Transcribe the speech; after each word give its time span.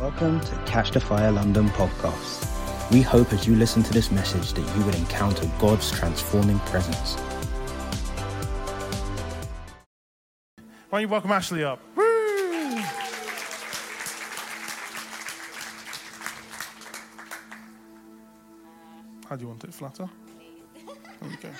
Welcome 0.00 0.40
to 0.40 0.56
Catch 0.64 0.92
the 0.92 1.00
Fire 1.00 1.30
London 1.30 1.68
podcast. 1.68 2.90
We 2.90 3.02
hope 3.02 3.34
as 3.34 3.46
you 3.46 3.54
listen 3.54 3.82
to 3.82 3.92
this 3.92 4.10
message 4.10 4.54
that 4.54 4.74
you 4.74 4.84
will 4.86 4.94
encounter 4.94 5.44
God's 5.58 5.90
transforming 5.90 6.58
presence. 6.60 7.16
Why 10.88 11.00
don't 11.00 11.02
you 11.02 11.08
welcome 11.08 11.30
Ashley 11.32 11.64
up? 11.64 11.82
Woo! 11.96 12.04
How 19.28 19.36
do 19.36 19.42
you 19.42 19.48
want 19.48 19.64
it? 19.64 19.74
Flatter? 19.74 20.08
There 21.20 21.28
we 21.28 21.36
go. 21.36 21.50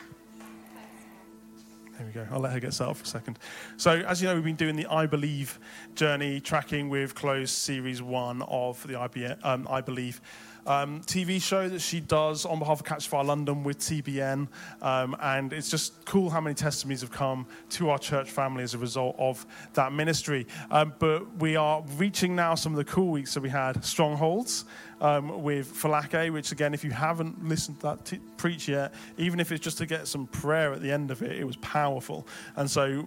There 2.01 2.07
we 2.07 2.14
go. 2.14 2.27
I'll 2.35 2.41
let 2.41 2.55
her 2.55 2.61
get 2.61 2.73
set 2.73 2.89
up 2.89 2.96
for 2.96 3.05
a 3.05 3.07
second. 3.07 3.39
So, 3.77 3.91
as 3.91 4.23
you 4.23 4.29
know, 4.29 4.35
we've 4.35 4.43
been 4.43 4.57
doing 4.57 4.75
the 4.75 4.87
I 4.87 5.05
Believe 5.05 5.61
journey, 5.95 6.41
tracking 6.41 6.89
with 6.89 7.15
Close 7.15 7.51
Series 7.51 8.01
1 8.01 8.41
of 8.41 8.87
the 8.87 8.98
IB, 8.98 9.27
um, 9.42 9.69
I 9.69 9.83
Believe 9.83 10.23
um, 10.66 11.00
TV 11.02 11.41
show 11.41 11.69
that 11.69 11.80
she 11.80 12.00
does 12.00 12.45
on 12.45 12.59
behalf 12.59 12.80
of 12.80 12.87
Catch 12.87 13.09
Fire 13.09 13.24
London 13.24 13.64
with 13.64 13.78
TBN. 13.78 14.48
Um, 14.83 15.16
and 15.20 15.52
it's 15.52 15.70
just 15.70 16.05
cool 16.05 16.30
how 16.30 16.41
many 16.41 16.55
testimonies 16.55 17.00
have 17.00 17.10
come 17.10 17.46
to 17.70 17.91
our 17.91 17.98
church 17.98 18.30
family 18.30 18.62
as 18.62 18.74
a 18.74 18.78
result 18.78 19.16
of 19.19 19.46
that 19.74 19.92
ministry. 19.92 20.46
Um, 20.70 20.95
but 20.98 21.36
we 21.36 21.56
are 21.56 21.83
reaching 21.96 22.36
now 22.36 22.55
some 22.55 22.73
of 22.73 22.78
the 22.78 22.91
cool 22.91 23.10
weeks 23.10 23.34
that 23.34 23.42
we 23.42 23.50
had 23.50 23.84
Strongholds. 23.84 24.64
Um, 25.02 25.42
with 25.42 25.73
Falake, 25.73 26.30
which 26.30 26.52
again, 26.52 26.74
if 26.74 26.84
you 26.84 26.91
haven't 26.91 27.42
listened 27.48 27.80
to 27.80 27.86
that 27.86 28.05
t- 28.05 28.20
preach 28.36 28.69
yet, 28.69 28.92
even 29.16 29.41
if 29.41 29.50
it's 29.50 29.64
just 29.64 29.78
to 29.78 29.86
get 29.86 30.06
some 30.06 30.27
prayer 30.27 30.74
at 30.74 30.83
the 30.83 30.92
end 30.92 31.11
of 31.11 31.22
it, 31.22 31.38
it 31.38 31.45
was 31.45 31.56
powerful. 31.56 32.27
And 32.55 32.70
so 32.70 33.06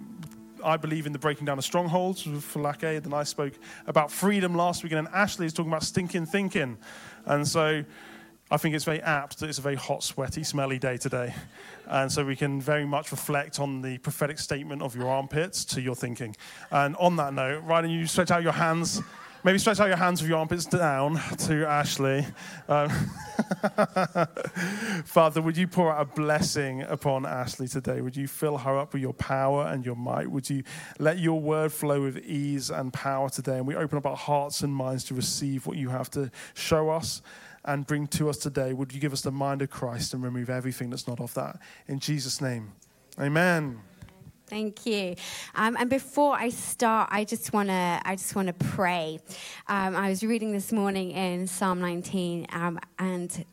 I 0.63 0.77
believe 0.77 1.05
in 1.05 1.13
the 1.13 1.19
breaking 1.19 1.45
down 1.45 1.57
of 1.57 1.63
strongholds 1.63 2.25
with 2.25 2.43
Falake. 2.43 3.03
Then 3.03 3.13
I 3.13 3.23
spoke 3.23 3.53
about 3.87 4.11
freedom 4.11 4.55
last 4.55 4.83
week, 4.83 4.93
and 4.93 5.07
Ashley 5.09 5.45
is 5.45 5.53
talking 5.53 5.71
about 5.71 5.83
stinking 5.83 6.25
thinking. 6.25 6.77
And 7.25 7.47
so 7.47 7.83
I 8.51 8.57
think 8.57 8.75
it's 8.75 8.85
very 8.85 9.01
apt 9.01 9.39
that 9.39 9.49
it's 9.49 9.57
a 9.57 9.61
very 9.61 9.75
hot, 9.75 10.03
sweaty, 10.03 10.43
smelly 10.43 10.77
day 10.77 10.97
today. 10.97 11.33
And 11.87 12.11
so 12.11 12.23
we 12.23 12.35
can 12.35 12.61
very 12.61 12.85
much 12.85 13.11
reflect 13.11 13.59
on 13.59 13.81
the 13.81 13.97
prophetic 13.99 14.37
statement 14.37 14.81
of 14.81 14.95
your 14.95 15.09
armpits 15.09 15.65
to 15.65 15.81
your 15.81 15.95
thinking. 15.95 16.35
And 16.69 16.95
on 16.97 17.15
that 17.15 17.33
note, 17.33 17.67
don't 17.67 17.89
you 17.89 18.05
stretch 18.05 18.31
out 18.31 18.43
your 18.43 18.51
hands? 18.51 19.01
Maybe 19.45 19.57
stretch 19.57 19.81
out 19.81 19.89
your 19.89 19.97
hands 19.97 20.21
with 20.21 20.29
your 20.29 20.39
armpits 20.39 20.65
down 20.65 21.19
to 21.39 21.67
Ashley. 21.67 22.25
Um, 22.69 22.87
Father, 25.03 25.41
would 25.41 25.57
you 25.57 25.67
pour 25.67 25.91
out 25.91 26.01
a 26.01 26.05
blessing 26.05 26.83
upon 26.83 27.25
Ashley 27.25 27.67
today? 27.67 27.99
Would 27.99 28.15
you 28.15 28.25
fill 28.25 28.59
her 28.59 28.77
up 28.77 28.93
with 28.93 29.01
your 29.01 29.11
power 29.11 29.67
and 29.67 29.85
your 29.85 29.97
might? 29.97 30.31
Would 30.31 30.49
you 30.49 30.63
let 30.97 31.19
your 31.19 31.41
word 31.41 31.73
flow 31.73 32.03
with 32.03 32.19
ease 32.19 32.69
and 32.69 32.93
power 32.93 33.27
today? 33.27 33.57
And 33.57 33.67
we 33.67 33.75
open 33.75 33.97
up 33.97 34.05
our 34.05 34.15
hearts 34.15 34.61
and 34.61 34.73
minds 34.73 35.03
to 35.05 35.13
receive 35.13 35.67
what 35.67 35.75
you 35.75 35.89
have 35.89 36.09
to 36.11 36.31
show 36.53 36.89
us 36.89 37.21
and 37.65 37.85
bring 37.85 38.07
to 38.07 38.29
us 38.29 38.37
today. 38.37 38.71
Would 38.71 38.93
you 38.93 39.01
give 39.01 39.11
us 39.11 39.23
the 39.23 39.31
mind 39.31 39.61
of 39.61 39.69
Christ 39.69 40.13
and 40.13 40.23
remove 40.23 40.49
everything 40.49 40.89
that's 40.89 41.05
not 41.05 41.19
of 41.19 41.33
that? 41.33 41.59
In 41.89 41.99
Jesus' 41.99 42.39
name, 42.39 42.71
amen. 43.19 43.81
Thank 44.53 44.85
you. 44.85 45.15
Um, 45.55 45.75
and 45.79 45.89
before 45.89 46.35
I 46.35 46.49
start, 46.49 47.09
I 47.11 47.23
just 47.23 47.53
want 47.53 47.69
to 47.69 48.01
I 48.05 48.15
just 48.15 48.35
want 48.35 48.49
to 48.49 48.53
pray. 48.53 49.17
Um, 49.67 49.95
I 49.95 50.09
was 50.09 50.21
reading 50.21 50.51
this 50.51 50.71
morning 50.71 51.09
in 51.09 51.47
Psalm 51.47 51.81
19, 51.81 52.45
um, 52.51 52.79
and 52.99 53.45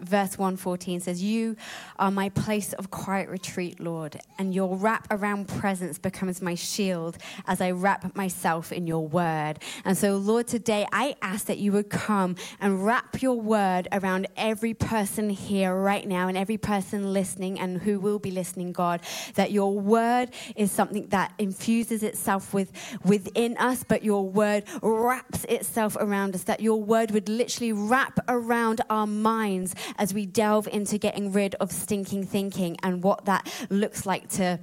verse 0.00 0.38
114 0.38 1.00
says, 1.00 1.22
You 1.22 1.56
are 1.98 2.10
my 2.10 2.28
place 2.30 2.72
of 2.74 2.90
quiet 2.90 3.28
retreat, 3.28 3.80
Lord, 3.80 4.20
and 4.38 4.54
your 4.54 4.76
wrap 4.76 5.06
around 5.10 5.48
presence 5.48 5.98
becomes 5.98 6.40
my 6.40 6.54
shield 6.54 7.18
as 7.46 7.60
I 7.60 7.72
wrap 7.72 8.14
myself 8.16 8.72
in 8.72 8.86
your 8.86 9.06
word. 9.06 9.54
And 9.84 9.96
so, 9.96 10.16
Lord, 10.16 10.46
today 10.46 10.86
I 10.92 11.16
ask 11.22 11.46
that 11.46 11.58
you 11.58 11.72
would 11.72 11.90
come 11.90 12.36
and 12.60 12.84
wrap 12.84 13.22
your 13.22 13.40
word 13.40 13.88
around 13.92 14.26
every 14.36 14.74
person 14.74 15.30
here 15.30 15.74
right 15.74 16.06
now 16.06 16.28
and 16.28 16.36
every 16.36 16.58
person 16.58 17.12
listening 17.12 17.58
and 17.58 17.80
who 17.82 18.00
will 18.00 18.18
be 18.18 18.30
listening, 18.30 18.72
God, 18.72 19.00
that 19.34 19.50
your 19.50 19.78
word 19.78 20.30
is 20.56 20.70
something 20.70 21.08
that 21.08 21.32
infuses 21.38 22.02
itself 22.02 22.54
with 22.54 22.72
within 23.04 23.56
us, 23.58 23.84
but 23.84 24.02
your 24.02 24.28
word 24.28 24.64
wraps 24.82 25.44
itself 25.44 25.96
around 25.96 26.34
us, 26.34 26.44
that 26.44 26.60
your 26.60 26.82
word 26.82 27.10
would 27.10 27.28
literally 27.28 27.72
wrap 27.72 28.18
around 28.28 28.80
our 28.90 29.06
minds 29.06 29.74
as 29.96 30.12
we 30.12 30.26
delve 30.26 30.68
into 30.68 30.98
getting 30.98 31.32
rid 31.32 31.54
of 31.56 31.72
stinking 31.72 32.24
thinking 32.24 32.76
and 32.82 33.02
what 33.02 33.24
that 33.24 33.48
looks 33.70 34.06
like 34.06 34.28
to 34.30 34.58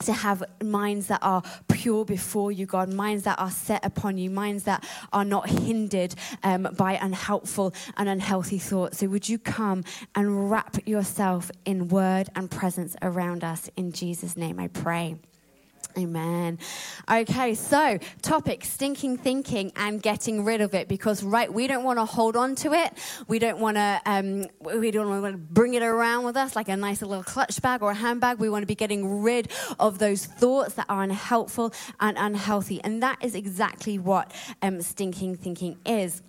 to 0.00 0.12
have 0.12 0.44
minds 0.62 1.08
that 1.08 1.20
are 1.22 1.42
pure 1.68 2.04
before 2.04 2.52
you, 2.52 2.66
God, 2.66 2.92
minds 2.92 3.24
that 3.24 3.38
are 3.38 3.50
set 3.50 3.84
upon 3.84 4.16
you, 4.16 4.30
minds 4.30 4.64
that 4.64 4.86
are 5.12 5.24
not 5.24 5.48
hindered 5.48 6.14
um, 6.42 6.68
by 6.76 6.92
unhelpful 6.92 7.74
and 7.96 8.08
unhealthy 8.08 8.58
thoughts. 8.58 8.98
So, 8.98 9.08
would 9.08 9.28
you 9.28 9.38
come 9.38 9.84
and 10.14 10.50
wrap 10.50 10.86
yourself 10.86 11.50
in 11.64 11.88
word 11.88 12.28
and 12.36 12.50
presence 12.50 12.96
around 13.02 13.42
us? 13.42 13.70
In 13.76 13.92
Jesus' 13.92 14.36
name, 14.36 14.60
I 14.60 14.68
pray. 14.68 15.16
Amen. 15.98 16.60
Okay, 17.10 17.54
so 17.54 17.98
topic 18.22 18.64
stinking 18.64 19.16
thinking 19.16 19.72
and 19.74 20.00
getting 20.00 20.44
rid 20.44 20.60
of 20.60 20.72
it 20.74 20.86
because 20.86 21.24
right, 21.24 21.52
we 21.52 21.66
don't 21.66 21.82
want 21.82 21.98
to 21.98 22.04
hold 22.04 22.36
on 22.36 22.54
to 22.56 22.72
it. 22.72 22.92
We 23.26 23.40
don't 23.40 23.58
want 23.58 23.78
to. 23.78 24.00
Um, 24.06 24.46
we 24.60 24.92
don't 24.92 25.08
want 25.08 25.32
to 25.32 25.36
bring 25.36 25.74
it 25.74 25.82
around 25.82 26.24
with 26.24 26.36
us 26.36 26.54
like 26.54 26.68
a 26.68 26.76
nice 26.76 27.02
little 27.02 27.24
clutch 27.24 27.60
bag 27.60 27.82
or 27.82 27.90
a 27.90 27.94
handbag. 27.94 28.38
We 28.38 28.48
want 28.48 28.62
to 28.62 28.66
be 28.68 28.76
getting 28.76 29.22
rid 29.22 29.50
of 29.80 29.98
those 29.98 30.24
thoughts 30.24 30.74
that 30.74 30.86
are 30.88 31.02
unhelpful 31.02 31.72
and 31.98 32.16
unhealthy, 32.16 32.80
and 32.84 33.02
that 33.02 33.18
is 33.20 33.34
exactly 33.34 33.98
what 33.98 34.32
um, 34.62 34.80
stinking 34.82 35.36
thinking 35.36 35.78
is 35.84 36.22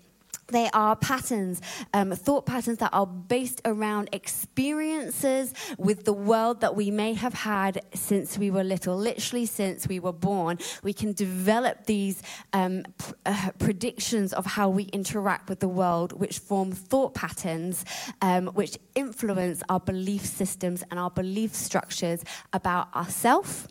they 0.50 0.70
are 0.74 0.96
patterns, 0.96 1.62
um, 1.94 2.12
thought 2.12 2.46
patterns 2.46 2.80
that 2.80 2.92
are 2.94 3.08
based 3.08 3.62
around 3.66 4.10
experiences 4.12 5.54
with 5.78 6.06
the 6.06 6.14
world 6.14 6.62
that 6.62 6.76
we 6.76 6.92
may 6.92 7.14
have 7.14 7.34
had 7.34 7.82
since 7.94 8.38
we 8.38 8.52
were 8.52 8.64
little, 8.64 8.96
literally 8.96 9.46
since 9.46 9.88
we 9.88 10.00
were 10.00 10.14
born. 10.14 10.58
We 10.84 10.94
can 10.94 11.14
develop 11.14 11.86
these 11.86 12.22
um, 12.54 12.84
pr- 12.98 13.14
uh, 13.26 13.52
predictions 13.60 14.34
of 14.34 14.46
how 14.46 14.70
we 14.70 14.84
interact 14.86 15.50
with 15.50 15.60
the 15.60 15.68
world, 15.68 16.14
which 16.14 16.40
form 16.40 16.72
thought 16.72 17.14
patterns, 17.14 17.86
um, 18.22 18.48
which 18.48 18.78
influence 18.96 19.64
our 19.70 19.80
belief 19.80 20.26
systems 20.26 20.84
and 20.90 21.00
our 21.00 21.10
belief 21.10 21.54
structures 21.54 22.24
about 22.54 22.94
ourselves, 22.96 23.68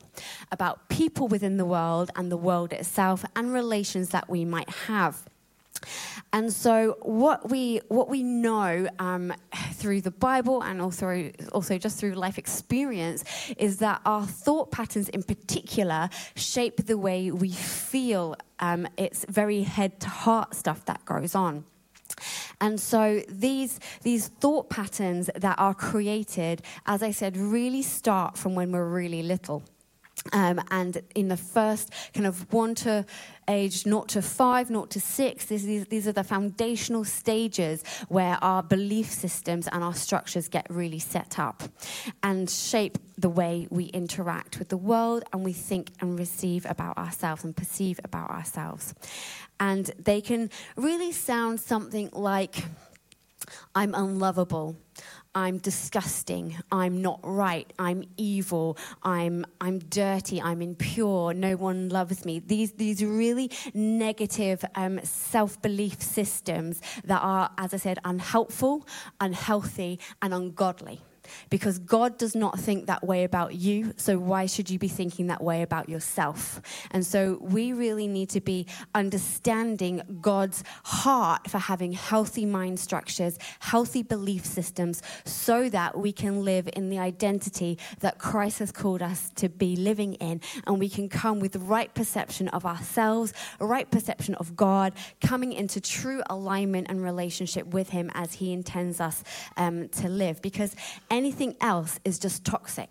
about 0.50 0.88
people 0.88 1.28
within 1.28 1.56
the 1.56 1.64
world 1.64 2.10
and 2.16 2.30
the 2.30 2.36
world 2.36 2.72
itself, 2.72 3.24
and 3.36 3.52
relations 3.52 4.10
that 4.10 4.28
we 4.28 4.44
might 4.44 4.68
have. 4.70 5.28
And 6.32 6.52
so, 6.52 6.96
what 7.02 7.48
we 7.48 7.80
what 7.88 8.08
we 8.08 8.22
know 8.22 8.88
um, 8.98 9.32
through 9.72 10.02
the 10.02 10.10
Bible 10.10 10.62
and 10.62 10.82
also 10.82 11.30
also 11.52 11.78
just 11.78 11.98
through 11.98 12.12
life 12.12 12.38
experience 12.38 13.24
is 13.56 13.78
that 13.78 14.00
our 14.04 14.26
thought 14.26 14.70
patterns, 14.70 15.08
in 15.08 15.22
particular, 15.22 16.10
shape 16.34 16.86
the 16.86 16.98
way 16.98 17.30
we 17.30 17.52
feel. 17.52 18.36
Um, 18.60 18.88
it's 18.96 19.24
very 19.28 19.62
head 19.62 20.00
to 20.00 20.08
heart 20.08 20.54
stuff 20.54 20.84
that 20.86 21.04
goes 21.04 21.34
on. 21.34 21.64
And 22.60 22.80
so 22.80 23.22
these, 23.28 23.78
these 24.02 24.28
thought 24.28 24.68
patterns 24.68 25.30
that 25.36 25.58
are 25.58 25.74
created, 25.74 26.62
as 26.86 27.02
I 27.02 27.12
said, 27.12 27.36
really 27.36 27.82
start 27.82 28.36
from 28.36 28.54
when 28.54 28.72
we're 28.72 28.88
really 28.88 29.22
little. 29.22 29.62
Um, 30.32 30.60
and 30.70 31.00
in 31.14 31.28
the 31.28 31.36
first 31.36 31.92
kind 32.12 32.26
of 32.26 32.52
one 32.52 32.74
to 32.76 33.06
age 33.48 33.86
not 33.86 34.08
to 34.08 34.22
five, 34.22 34.68
not 34.68 34.90
to 34.90 35.00
six, 35.00 35.46
these, 35.46 35.86
these 35.86 36.06
are 36.06 36.12
the 36.12 36.24
foundational 36.24 37.04
stages 37.04 37.82
where 38.08 38.36
our 38.42 38.62
belief 38.62 39.10
systems 39.10 39.68
and 39.68 39.82
our 39.82 39.94
structures 39.94 40.48
get 40.48 40.66
really 40.68 40.98
set 40.98 41.38
up 41.38 41.62
and 42.22 42.50
shape 42.50 42.98
the 43.16 43.28
way 43.28 43.66
we 43.70 43.84
interact 43.86 44.58
with 44.58 44.68
the 44.68 44.76
world 44.76 45.24
and 45.32 45.44
we 45.44 45.52
think 45.52 45.90
and 46.00 46.18
receive 46.18 46.66
about 46.66 46.98
ourselves 46.98 47.44
and 47.44 47.56
perceive 47.56 47.98
about 48.04 48.30
ourselves. 48.30 48.94
And 49.60 49.90
they 49.98 50.20
can 50.20 50.50
really 50.76 51.12
sound 51.12 51.60
something 51.60 52.10
like, 52.12 52.64
I'm 53.75 53.94
unlovable. 53.94 54.76
I'm 55.38 55.58
disgusting, 55.58 56.56
I'm 56.73 57.00
not 57.00 57.20
right, 57.23 57.73
I'm 57.79 58.02
evil, 58.17 58.76
I'm, 59.05 59.46
I'm 59.61 59.79
dirty, 59.79 60.43
I'm 60.43 60.61
impure, 60.61 61.32
no 61.32 61.55
one 61.55 61.90
loves 61.90 62.25
me. 62.25 62.40
These, 62.40 62.73
these 62.73 63.05
really 63.05 63.49
negative 63.73 64.64
um, 64.75 64.99
self 65.05 65.62
belief 65.62 66.02
systems 66.02 66.82
that 67.05 67.20
are, 67.23 67.52
as 67.56 67.73
I 67.73 67.76
said, 67.76 68.00
unhelpful, 68.05 68.85
unhealthy, 69.20 70.00
and 70.20 70.35
ungodly. 70.35 71.02
Because 71.50 71.78
God 71.78 72.19
does 72.19 72.34
not 72.34 72.58
think 72.58 72.86
that 72.86 73.04
way 73.04 73.25
about 73.25 73.54
you. 73.54 73.94
So 73.96 74.19
why 74.19 74.46
should 74.46 74.70
you 74.70 74.78
be 74.78 74.88
thinking 74.88 75.28
that 75.28 75.42
way 75.42 75.62
about 75.62 75.88
yourself? 75.88 76.60
And 76.90 77.04
so 77.04 77.38
we 77.40 77.72
really 77.72 78.06
need 78.06 78.30
to 78.30 78.40
be 78.40 78.66
understanding 78.94 80.02
God's 80.20 80.64
heart 80.84 81.50
for 81.50 81.58
having 81.58 81.92
healthy 81.92 82.46
mind 82.46 82.80
structures, 82.80 83.38
healthy 83.60 84.02
belief 84.02 84.44
systems, 84.44 85.02
so 85.25 85.69
that 85.69 85.98
we 85.98 86.12
can 86.12 86.44
live 86.44 86.69
in 86.75 86.88
the 86.88 86.98
identity 86.98 87.78
that 88.00 88.19
Christ 88.19 88.58
has 88.58 88.72
called 88.72 89.02
us 89.02 89.31
to 89.36 89.48
be 89.48 89.76
living 89.76 90.14
in. 90.14 90.40
And 90.66 90.78
we 90.78 90.88
can 90.88 91.08
come 91.08 91.40
with 91.40 91.52
the 91.52 91.58
right 91.58 91.92
perception 91.94 92.48
of 92.48 92.64
ourselves, 92.64 93.32
right 93.60 93.90
perception 93.90 94.34
of 94.36 94.56
God, 94.56 94.92
coming 95.20 95.52
into 95.52 95.81
true 95.81 96.22
alignment 96.31 96.88
and 96.88 97.02
relationship 97.02 97.66
with 97.69 97.90
Him 97.90 98.10
as 98.14 98.34
He 98.34 98.52
intends 98.52 99.00
us 99.00 99.24
um, 99.56 99.88
to 99.88 100.08
live. 100.08 100.42
Because 100.42 100.74
anything 101.19 101.56
else 101.61 101.99
is 102.05 102.17
just 102.19 102.44
toxic 102.44 102.91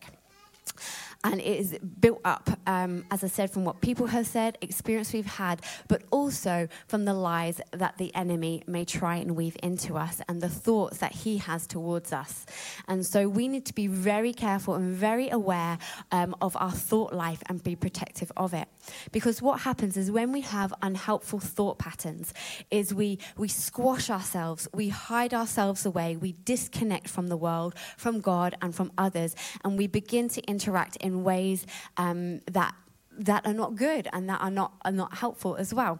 and 1.28 1.42
it 1.42 1.60
is 1.60 1.78
built 2.00 2.22
up, 2.24 2.50
um, 2.68 3.04
as 3.12 3.22
I 3.22 3.28
said, 3.28 3.52
from 3.52 3.66
what 3.66 3.82
people 3.82 4.08
have 4.08 4.26
said, 4.26 4.58
experience 4.62 5.12
we've 5.12 5.26
had, 5.26 5.62
but 5.90 6.04
also 6.10 6.70
from 6.88 7.04
the 7.04 7.14
lies 7.14 7.60
that 7.72 7.98
the 7.98 8.16
enemy 8.16 8.64
may 8.66 8.86
try 8.86 9.18
and 9.18 9.36
weave 9.36 9.58
into 9.62 9.98
us 9.98 10.22
and 10.30 10.40
the 10.42 10.48
thoughts 10.48 11.00
that 11.00 11.12
he 11.12 11.38
has 11.40 11.68
towards 11.68 12.14
us. 12.14 12.46
And 12.88 13.06
so 13.06 13.28
we 13.28 13.50
need 13.50 13.66
to 13.66 13.74
be 13.74 13.88
very 13.88 14.32
careful 14.32 14.76
and 14.76 14.96
very 14.96 15.30
aware 15.30 15.78
um, 16.14 16.34
of 16.42 16.56
our 16.56 16.72
thought 16.72 17.12
life 17.12 17.44
and 17.48 17.62
be 17.62 17.76
protective 17.76 18.32
of 18.38 18.54
it. 18.54 18.70
Because 19.12 19.42
what 19.42 19.60
happens 19.60 19.98
is 19.98 20.10
when 20.10 20.32
we 20.32 20.42
have 20.42 20.74
unhelpful 20.82 21.40
thought 21.40 21.78
patterns, 21.78 22.34
is 22.72 22.94
we, 22.94 23.20
we 23.36 23.50
squash 23.50 24.10
ourselves, 24.10 24.70
we 24.74 24.88
hide 24.88 25.34
ourselves 25.34 25.86
away, 25.86 26.16
we 26.16 26.36
disconnect 26.46 27.10
from 27.10 27.28
the 27.28 27.36
world, 27.36 27.76
from 27.98 28.22
God, 28.22 28.56
and 28.62 28.74
from 28.74 28.94
others, 28.98 29.36
and 29.66 29.78
we 29.78 29.88
begin 29.88 30.30
to 30.30 30.42
interact 30.44 30.96
in 30.98 31.17
ways 31.24 31.66
um, 31.98 32.42
that 32.52 32.74
that 33.19 33.46
are 33.48 33.54
not 33.54 33.75
good 33.75 34.08
and 34.14 34.30
that 34.30 34.42
are 34.42 34.52
not 34.52 34.74
are 34.86 34.92
not 34.92 35.18
helpful 35.18 35.56
as 35.56 35.74
well. 35.74 36.00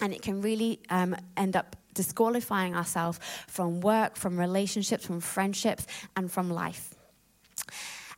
And 0.00 0.12
it 0.12 0.22
can 0.22 0.40
really 0.40 0.80
um, 0.88 1.16
end 1.36 1.56
up 1.56 1.76
disqualifying 1.94 2.74
ourselves 2.74 3.18
from 3.46 3.80
work, 3.80 4.16
from 4.16 4.38
relationships, 4.38 5.04
from 5.04 5.20
friendships, 5.20 5.86
and 6.16 6.30
from 6.30 6.50
life. 6.50 6.94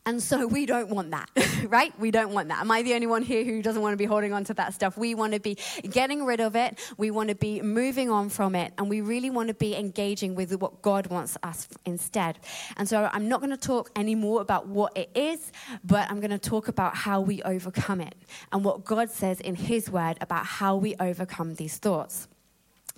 And 0.05 0.21
so 0.21 0.49
we 0.49 0.67
don't 0.67 0.91
want 0.91 1.13
that, 1.13 1.31
right? 1.69 1.97
We 1.99 2.11
don't 2.11 2.33
want 2.33 2.49
that. 2.49 2.61
Am 2.61 2.71
I 2.73 2.83
the 2.83 2.95
only 2.95 3.07
one 3.07 3.23
here 3.23 3.45
who 3.45 3.63
doesn't 3.63 3.81
want 3.81 3.93
to 3.93 3.97
be 3.97 4.05
holding 4.05 4.33
on 4.33 4.43
to 4.45 4.55
that 4.55 4.75
stuff? 4.75 4.97
We 4.97 5.15
want 5.15 5.33
to 5.35 5.41
be 5.41 5.59
getting 5.89 6.25
rid 6.25 6.41
of 6.41 6.57
it. 6.57 6.81
We 6.97 7.13
want 7.13 7.29
to 7.29 7.37
be 7.37 7.63
moving 7.63 8.11
on 8.11 8.29
from 8.29 8.57
it. 8.57 8.73
And 8.79 8.91
we 8.91 9.01
really 9.01 9.31
want 9.31 9.49
to 9.49 9.55
be 9.55 9.77
engaging 9.77 10.35
with 10.35 10.53
what 10.61 10.83
God 10.83 11.07
wants 11.07 11.39
us 11.45 11.69
instead. 11.85 12.41
And 12.77 12.89
so 12.89 13.09
I'm 13.13 13.29
not 13.29 13.41
going 13.41 13.51
to 13.51 13.57
talk 13.57 13.91
anymore 13.95 14.41
about 14.41 14.67
what 14.67 14.97
it 14.97 15.11
is, 15.15 15.53
but 15.85 16.11
I'm 16.11 16.19
going 16.19 16.31
to 16.31 16.39
talk 16.39 16.67
about 16.67 16.97
how 16.97 17.21
we 17.21 17.41
overcome 17.45 18.01
it 18.01 18.17
and 18.51 18.65
what 18.65 18.85
God 18.85 19.09
says 19.09 19.39
in 19.41 19.55
His 19.55 19.89
word 19.89 20.19
about 20.21 20.47
how 20.47 20.75
we 20.75 20.97
overcome 20.99 21.55
these 21.55 21.79
thoughts. 21.79 22.27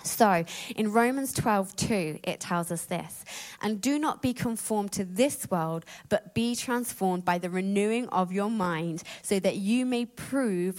So, 0.05 0.45
in 0.77 0.93
Romans 0.93 1.33
12, 1.33 1.75
2, 1.77 2.21
it 2.23 2.39
tells 2.39 2.71
us 2.71 2.85
this 2.85 3.25
And 3.62 3.81
do 3.81 3.99
not 3.99 4.21
be 4.21 4.35
conformed 4.35 4.93
to 4.93 5.05
this 5.05 5.49
world, 5.51 5.85
but 6.09 6.35
be 6.35 6.55
transformed 6.55 7.25
by 7.25 7.39
the 7.39 7.51
renewing 7.51 8.09
of 8.11 8.31
your 8.31 8.51
mind, 8.51 9.03
so 9.23 9.41
that 9.41 9.56
you 9.56 9.87
may 9.87 10.05
prove 10.05 10.79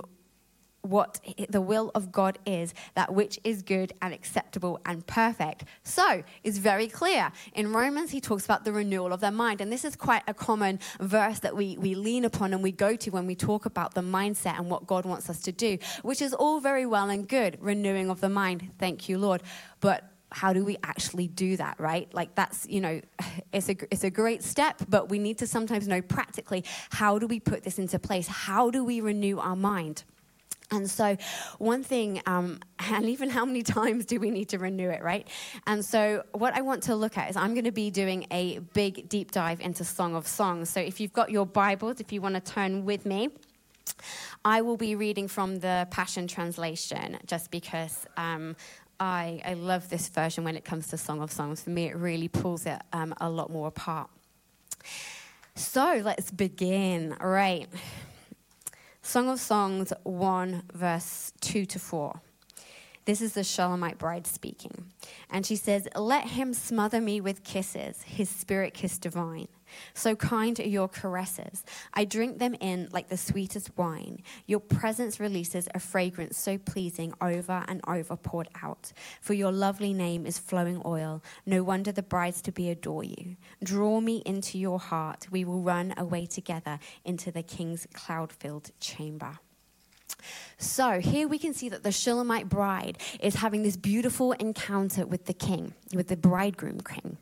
what 0.85 1.19
the 1.49 1.61
will 1.61 1.91
of 1.95 2.11
God 2.11 2.39
is, 2.45 2.73
that 2.93 3.13
which 3.13 3.39
is 3.43 3.61
good 3.61 3.93
and 4.01 4.13
acceptable 4.13 4.79
and 4.85 5.05
perfect. 5.05 5.65
So 5.83 6.23
it's 6.43 6.57
very 6.57 6.87
clear. 6.87 7.31
In 7.53 7.73
Romans, 7.73 8.11
he 8.11 8.21
talks 8.21 8.45
about 8.45 8.63
the 8.63 8.71
renewal 8.71 9.11
of 9.11 9.19
their 9.19 9.31
mind. 9.31 9.61
And 9.61 9.71
this 9.71 9.83
is 9.83 9.95
quite 9.95 10.23
a 10.27 10.33
common 10.33 10.79
verse 10.99 11.39
that 11.39 11.55
we, 11.55 11.77
we 11.77 11.95
lean 11.95 12.25
upon 12.25 12.53
and 12.53 12.61
we 12.63 12.71
go 12.71 12.95
to 12.95 13.09
when 13.09 13.25
we 13.25 13.35
talk 13.35 13.65
about 13.65 13.93
the 13.93 14.01
mindset 14.01 14.57
and 14.57 14.69
what 14.69 14.87
God 14.87 15.05
wants 15.05 15.29
us 15.29 15.41
to 15.41 15.51
do, 15.51 15.77
which 16.03 16.21
is 16.21 16.33
all 16.33 16.59
very 16.59 16.85
well 16.85 17.09
and 17.09 17.27
good, 17.27 17.57
renewing 17.59 18.09
of 18.09 18.21
the 18.21 18.29
mind. 18.29 18.71
Thank 18.79 19.09
you, 19.09 19.17
Lord. 19.17 19.41
But 19.79 20.11
how 20.31 20.51
do 20.51 20.65
we 20.65 20.77
actually 20.83 21.27
do 21.27 21.55
that, 21.57 21.79
right? 21.79 22.13
Like 22.13 22.35
that's, 22.35 22.67
you 22.67 22.81
know, 22.81 23.01
it's 23.53 23.69
a, 23.69 23.75
it's 23.91 24.03
a 24.03 24.09
great 24.09 24.43
step, 24.43 24.81
but 24.89 25.09
we 25.09 25.19
need 25.19 25.37
to 25.39 25.47
sometimes 25.47 25.87
know 25.87 26.01
practically 26.01 26.65
how 26.89 27.19
do 27.19 27.27
we 27.27 27.39
put 27.39 27.63
this 27.63 27.79
into 27.79 27.99
place? 27.99 28.27
How 28.27 28.69
do 28.69 28.83
we 28.83 29.01
renew 29.01 29.39
our 29.39 29.55
mind? 29.55 30.03
And 30.71 30.89
so, 30.89 31.15
one 31.59 31.83
thing, 31.83 32.21
um, 32.25 32.59
and 32.79 33.05
even 33.05 33.29
how 33.29 33.45
many 33.45 33.61
times 33.61 34.05
do 34.05 34.19
we 34.19 34.31
need 34.31 34.49
to 34.49 34.57
renew 34.57 34.89
it, 34.89 35.03
right? 35.03 35.27
And 35.67 35.85
so, 35.85 36.23
what 36.31 36.55
I 36.55 36.61
want 36.61 36.83
to 36.83 36.95
look 36.95 37.17
at 37.17 37.29
is 37.29 37.35
I'm 37.35 37.53
going 37.53 37.65
to 37.65 37.71
be 37.71 37.91
doing 37.91 38.25
a 38.31 38.59
big 38.73 39.07
deep 39.07 39.31
dive 39.31 39.61
into 39.61 39.83
Song 39.83 40.15
of 40.15 40.27
Songs. 40.27 40.69
So, 40.69 40.79
if 40.79 40.99
you've 40.99 41.13
got 41.13 41.29
your 41.29 41.45
Bibles, 41.45 41.99
if 41.99 42.11
you 42.11 42.21
want 42.21 42.35
to 42.35 42.41
turn 42.41 42.85
with 42.85 43.05
me, 43.05 43.29
I 44.43 44.61
will 44.61 44.77
be 44.77 44.95
reading 44.95 45.27
from 45.27 45.59
the 45.59 45.87
Passion 45.91 46.27
Translation 46.27 47.19
just 47.27 47.51
because 47.51 48.07
um, 48.17 48.55
I, 48.99 49.41
I 49.45 49.53
love 49.53 49.89
this 49.89 50.09
version 50.09 50.43
when 50.43 50.55
it 50.55 50.65
comes 50.65 50.87
to 50.87 50.97
Song 50.97 51.21
of 51.21 51.31
Songs. 51.31 51.61
For 51.61 51.69
me, 51.69 51.85
it 51.85 51.95
really 51.95 52.27
pulls 52.27 52.65
it 52.65 52.81
um, 52.91 53.13
a 53.21 53.29
lot 53.29 53.51
more 53.51 53.67
apart. 53.67 54.09
So, 55.53 56.01
let's 56.03 56.31
begin. 56.31 57.15
All 57.21 57.29
right. 57.29 57.67
Song 59.07 59.29
of 59.29 59.39
Songs 59.39 59.93
1, 60.01 60.63
verse 60.73 61.31
2 61.39 61.67
to 61.67 61.77
4. 61.77 62.21
This 63.05 63.21
is 63.21 63.33
the 63.33 63.43
Shulamite 63.43 63.99
bride 63.99 64.25
speaking. 64.25 64.91
And 65.29 65.45
she 65.45 65.55
says, 65.55 65.87
Let 65.95 66.29
him 66.29 66.53
smother 66.53 66.99
me 66.99 67.21
with 67.21 67.43
kisses, 67.43 68.01
his 68.01 68.29
spirit 68.29 68.73
kiss 68.73 68.97
divine. 68.97 69.47
So 69.93 70.15
kind 70.15 70.59
are 70.59 70.67
your 70.67 70.87
caresses. 70.87 71.63
I 71.93 72.05
drink 72.05 72.39
them 72.39 72.55
in 72.59 72.89
like 72.91 73.09
the 73.09 73.17
sweetest 73.17 73.77
wine. 73.77 74.23
Your 74.47 74.59
presence 74.59 75.19
releases 75.19 75.67
a 75.73 75.79
fragrance 75.79 76.37
so 76.37 76.57
pleasing 76.57 77.13
over 77.21 77.63
and 77.67 77.81
over 77.87 78.15
poured 78.15 78.49
out. 78.63 78.91
For 79.21 79.33
your 79.33 79.51
lovely 79.51 79.93
name 79.93 80.25
is 80.25 80.39
flowing 80.39 80.81
oil. 80.85 81.23
No 81.45 81.63
wonder 81.63 81.91
the 81.91 82.03
brides 82.03 82.41
to 82.43 82.51
be 82.51 82.69
adore 82.69 83.03
you. 83.03 83.35
Draw 83.63 84.01
me 84.01 84.21
into 84.25 84.57
your 84.57 84.79
heart. 84.79 85.27
We 85.31 85.45
will 85.45 85.61
run 85.61 85.93
away 85.97 86.25
together 86.25 86.79
into 87.03 87.31
the 87.31 87.43
king's 87.43 87.87
cloud 87.93 88.31
filled 88.31 88.71
chamber. 88.79 89.39
So 90.57 90.99
here 90.99 91.27
we 91.27 91.37
can 91.37 91.53
see 91.53 91.69
that 91.69 91.83
the 91.83 91.91
Shulamite 91.91 92.49
bride 92.49 92.97
is 93.19 93.35
having 93.35 93.63
this 93.63 93.77
beautiful 93.77 94.31
encounter 94.33 95.05
with 95.05 95.25
the 95.25 95.33
king, 95.33 95.73
with 95.93 96.07
the 96.07 96.17
bridegroom 96.17 96.81
king. 96.81 97.17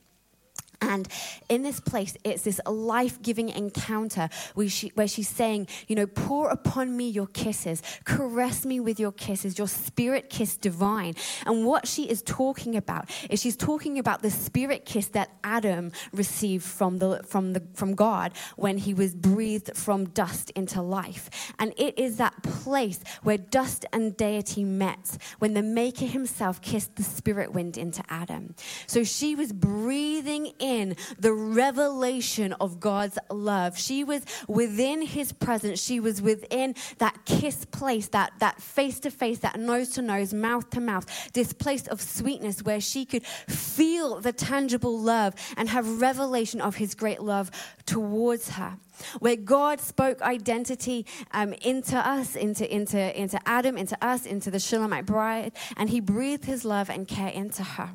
And 0.83 1.07
in 1.47 1.63
this 1.63 1.79
place, 1.79 2.17
it's 2.25 2.43
this 2.43 2.59
life 2.65 3.21
giving 3.21 3.47
encounter 3.47 4.27
where, 4.53 4.67
she, 4.67 4.91
where 4.95 5.07
she's 5.07 5.29
saying, 5.29 5.67
You 5.87 5.95
know, 5.95 6.07
pour 6.07 6.49
upon 6.49 6.95
me 6.97 7.09
your 7.09 7.27
kisses, 7.27 7.81
caress 8.03 8.65
me 8.65 8.81
with 8.81 8.99
your 8.99 9.13
kisses, 9.13 9.57
your 9.57 9.69
spirit 9.69 10.29
kiss 10.29 10.57
divine. 10.57 11.15
And 11.45 11.65
what 11.65 11.87
she 11.87 12.03
is 12.09 12.21
talking 12.21 12.75
about 12.75 13.09
is 13.29 13.41
she's 13.41 13.55
talking 13.55 13.97
about 13.97 14.21
the 14.21 14.29
spirit 14.29 14.83
kiss 14.85 15.07
that 15.09 15.29
Adam 15.43 15.93
received 16.11 16.65
from, 16.65 16.99
the, 16.99 17.23
from, 17.25 17.53
the, 17.53 17.63
from 17.73 17.95
God 17.95 18.33
when 18.57 18.77
he 18.77 18.93
was 18.93 19.15
breathed 19.15 19.77
from 19.77 20.09
dust 20.09 20.49
into 20.51 20.81
life. 20.81 21.53
And 21.59 21.73
it 21.77 21.97
is 21.97 22.17
that 22.17 22.43
place 22.43 22.99
where 23.23 23.37
dust 23.37 23.85
and 23.93 24.17
deity 24.17 24.65
met, 24.65 25.17
when 25.39 25.53
the 25.53 25.63
Maker 25.63 26.05
himself 26.05 26.61
kissed 26.61 26.97
the 26.97 27.03
spirit 27.03 27.53
wind 27.53 27.77
into 27.77 28.03
Adam. 28.09 28.55
So 28.85 29.05
she 29.05 29.33
was 29.33 29.53
breathing 29.53 30.47
in 30.59 30.72
the 31.19 31.33
revelation 31.33 32.53
of 32.53 32.79
God's 32.79 33.17
love. 33.29 33.77
She 33.77 34.03
was 34.03 34.23
within 34.47 35.01
his 35.01 35.31
presence. 35.31 35.81
She 35.81 35.99
was 35.99 36.21
within 36.21 36.75
that 36.97 37.25
kiss 37.25 37.65
place, 37.65 38.07
that 38.09 38.33
that 38.39 38.61
face 38.61 38.99
to 39.01 39.11
face, 39.11 39.39
that 39.39 39.59
nose 39.59 39.89
to 39.91 40.01
nose, 40.01 40.33
mouth 40.33 40.69
to 40.71 40.81
mouth, 40.81 41.05
this 41.33 41.53
place 41.53 41.87
of 41.87 42.01
sweetness 42.01 42.63
where 42.63 42.81
she 42.81 43.05
could 43.05 43.25
feel 43.25 44.19
the 44.19 44.33
tangible 44.33 44.99
love 44.99 45.33
and 45.57 45.69
have 45.69 46.01
revelation 46.01 46.61
of 46.61 46.75
his 46.75 46.95
great 46.95 47.21
love 47.21 47.51
towards 47.85 48.49
her 48.49 48.77
where 49.19 49.35
God 49.35 49.79
spoke 49.81 50.21
identity 50.21 51.05
um, 51.31 51.53
into 51.53 51.97
us, 51.97 52.35
into, 52.35 52.71
into, 52.73 53.19
into 53.19 53.39
Adam, 53.47 53.77
into 53.77 53.97
us, 54.05 54.25
into 54.25 54.51
the 54.51 54.59
Shulamite 54.59 55.05
bride, 55.05 55.51
and 55.77 55.89
he 55.89 55.99
breathed 55.99 56.45
his 56.45 56.63
love 56.63 56.89
and 56.89 57.07
care 57.07 57.29
into 57.29 57.63
her. 57.63 57.89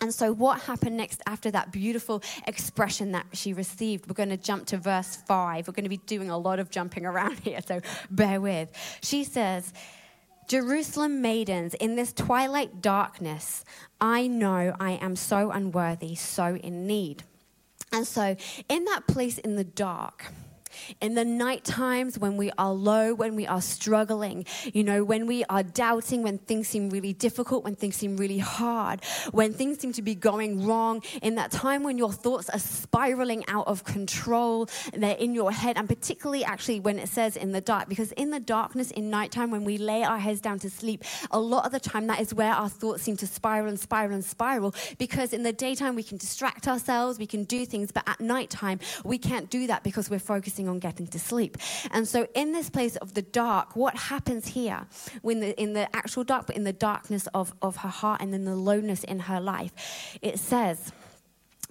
And 0.00 0.14
so, 0.14 0.32
what 0.32 0.62
happened 0.62 0.96
next 0.96 1.20
after 1.26 1.50
that 1.50 1.72
beautiful 1.72 2.22
expression 2.46 3.12
that 3.12 3.26
she 3.34 3.52
received? 3.52 4.08
We're 4.08 4.14
going 4.14 4.30
to 4.30 4.38
jump 4.38 4.66
to 4.68 4.78
verse 4.78 5.16
5. 5.16 5.68
We're 5.68 5.72
going 5.72 5.84
to 5.84 5.90
be 5.90 5.98
doing 5.98 6.30
a 6.30 6.38
lot 6.38 6.58
of 6.58 6.70
jumping 6.70 7.04
around 7.04 7.38
here, 7.40 7.60
so 7.66 7.80
bear 8.10 8.40
with. 8.40 8.70
She 9.02 9.24
says, 9.24 9.74
Jerusalem 10.48 11.20
maidens, 11.20 11.74
in 11.74 11.96
this 11.96 12.12
twilight 12.12 12.80
darkness, 12.80 13.64
I 14.00 14.26
know 14.26 14.74
I 14.80 14.92
am 14.92 15.16
so 15.16 15.50
unworthy, 15.50 16.14
so 16.14 16.56
in 16.56 16.86
need. 16.86 17.22
And 17.92 18.06
so, 18.06 18.36
in 18.68 18.84
that 18.86 19.06
place 19.06 19.38
in 19.38 19.56
the 19.56 19.64
dark, 19.64 20.32
In 21.00 21.14
the 21.14 21.24
night 21.24 21.64
times 21.64 22.18
when 22.18 22.36
we 22.36 22.50
are 22.58 22.72
low, 22.72 23.14
when 23.14 23.36
we 23.36 23.46
are 23.46 23.60
struggling, 23.60 24.44
you 24.72 24.84
know, 24.84 25.04
when 25.04 25.26
we 25.26 25.44
are 25.44 25.62
doubting, 25.62 26.22
when 26.22 26.38
things 26.38 26.68
seem 26.68 26.90
really 26.90 27.12
difficult, 27.12 27.64
when 27.64 27.76
things 27.76 27.96
seem 27.96 28.16
really 28.16 28.38
hard, 28.38 29.04
when 29.32 29.52
things 29.52 29.78
seem 29.78 29.92
to 29.92 30.02
be 30.02 30.14
going 30.14 30.66
wrong, 30.66 31.02
in 31.22 31.34
that 31.36 31.50
time 31.50 31.82
when 31.82 31.98
your 31.98 32.12
thoughts 32.12 32.48
are 32.50 32.58
spiraling 32.58 33.44
out 33.48 33.66
of 33.66 33.84
control, 33.84 34.68
they're 34.92 35.16
in 35.16 35.34
your 35.34 35.52
head, 35.52 35.76
and 35.76 35.88
particularly 35.88 36.44
actually 36.44 36.80
when 36.80 36.98
it 36.98 37.08
says 37.08 37.36
in 37.36 37.52
the 37.52 37.60
dark, 37.60 37.88
because 37.88 38.12
in 38.12 38.30
the 38.30 38.40
darkness, 38.40 38.90
in 38.90 39.10
nighttime, 39.10 39.50
when 39.50 39.64
we 39.64 39.78
lay 39.78 40.02
our 40.02 40.18
heads 40.18 40.40
down 40.40 40.58
to 40.58 40.70
sleep, 40.70 41.04
a 41.30 41.40
lot 41.40 41.66
of 41.66 41.72
the 41.72 41.80
time 41.80 42.06
that 42.06 42.20
is 42.20 42.34
where 42.34 42.52
our 42.52 42.68
thoughts 42.68 43.02
seem 43.02 43.16
to 43.16 43.26
spiral 43.26 43.68
and 43.68 43.80
spiral 43.80 44.14
and 44.14 44.24
spiral, 44.24 44.74
because 44.98 45.32
in 45.32 45.42
the 45.42 45.52
daytime 45.52 45.94
we 45.94 46.02
can 46.02 46.18
distract 46.18 46.68
ourselves, 46.68 47.18
we 47.18 47.26
can 47.26 47.44
do 47.44 47.64
things, 47.64 47.92
but 47.92 48.02
at 48.06 48.20
nighttime 48.20 48.78
we 49.04 49.18
can't 49.18 49.50
do 49.50 49.66
that 49.66 49.82
because 49.82 50.10
we're 50.10 50.18
focusing 50.18 50.59
on 50.68 50.78
getting 50.78 51.06
to 51.08 51.18
sleep. 51.18 51.56
And 51.90 52.06
so, 52.06 52.26
in 52.34 52.52
this 52.52 52.70
place 52.70 52.96
of 52.96 53.14
the 53.14 53.22
dark, 53.22 53.76
what 53.76 53.96
happens 53.96 54.48
here 54.48 54.86
when 55.22 55.40
the, 55.40 55.60
in 55.60 55.72
the 55.72 55.94
actual 55.94 56.24
dark, 56.24 56.46
but 56.46 56.56
in 56.56 56.64
the 56.64 56.72
darkness 56.72 57.28
of, 57.34 57.54
of 57.62 57.76
her 57.76 57.88
heart 57.88 58.20
and 58.20 58.32
then 58.32 58.44
the 58.44 58.56
lowness 58.56 59.04
in 59.04 59.20
her 59.20 59.40
life, 59.40 60.18
it 60.22 60.38
says, 60.38 60.92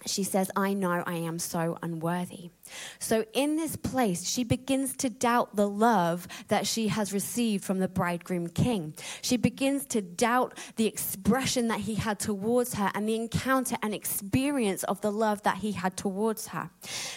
she 0.05 0.23
says, 0.23 0.49
I 0.55 0.73
know 0.73 1.03
I 1.05 1.15
am 1.15 1.39
so 1.39 1.77
unworthy. 1.81 2.51
So, 2.99 3.25
in 3.33 3.55
this 3.55 3.75
place, 3.75 4.27
she 4.27 4.43
begins 4.43 4.95
to 4.97 5.09
doubt 5.09 5.55
the 5.55 5.67
love 5.67 6.27
that 6.47 6.67
she 6.67 6.87
has 6.89 7.13
received 7.13 7.63
from 7.63 7.79
the 7.79 7.87
bridegroom 7.87 8.49
king. 8.49 8.93
She 9.21 9.37
begins 9.37 9.85
to 9.87 10.01
doubt 10.01 10.57
the 10.75 10.85
expression 10.85 11.67
that 11.67 11.81
he 11.81 11.95
had 11.95 12.19
towards 12.19 12.75
her 12.75 12.91
and 12.93 13.07
the 13.07 13.15
encounter 13.15 13.77
and 13.81 13.93
experience 13.93 14.83
of 14.83 15.01
the 15.01 15.11
love 15.11 15.43
that 15.43 15.57
he 15.57 15.71
had 15.73 15.97
towards 15.97 16.47
her. 16.47 16.69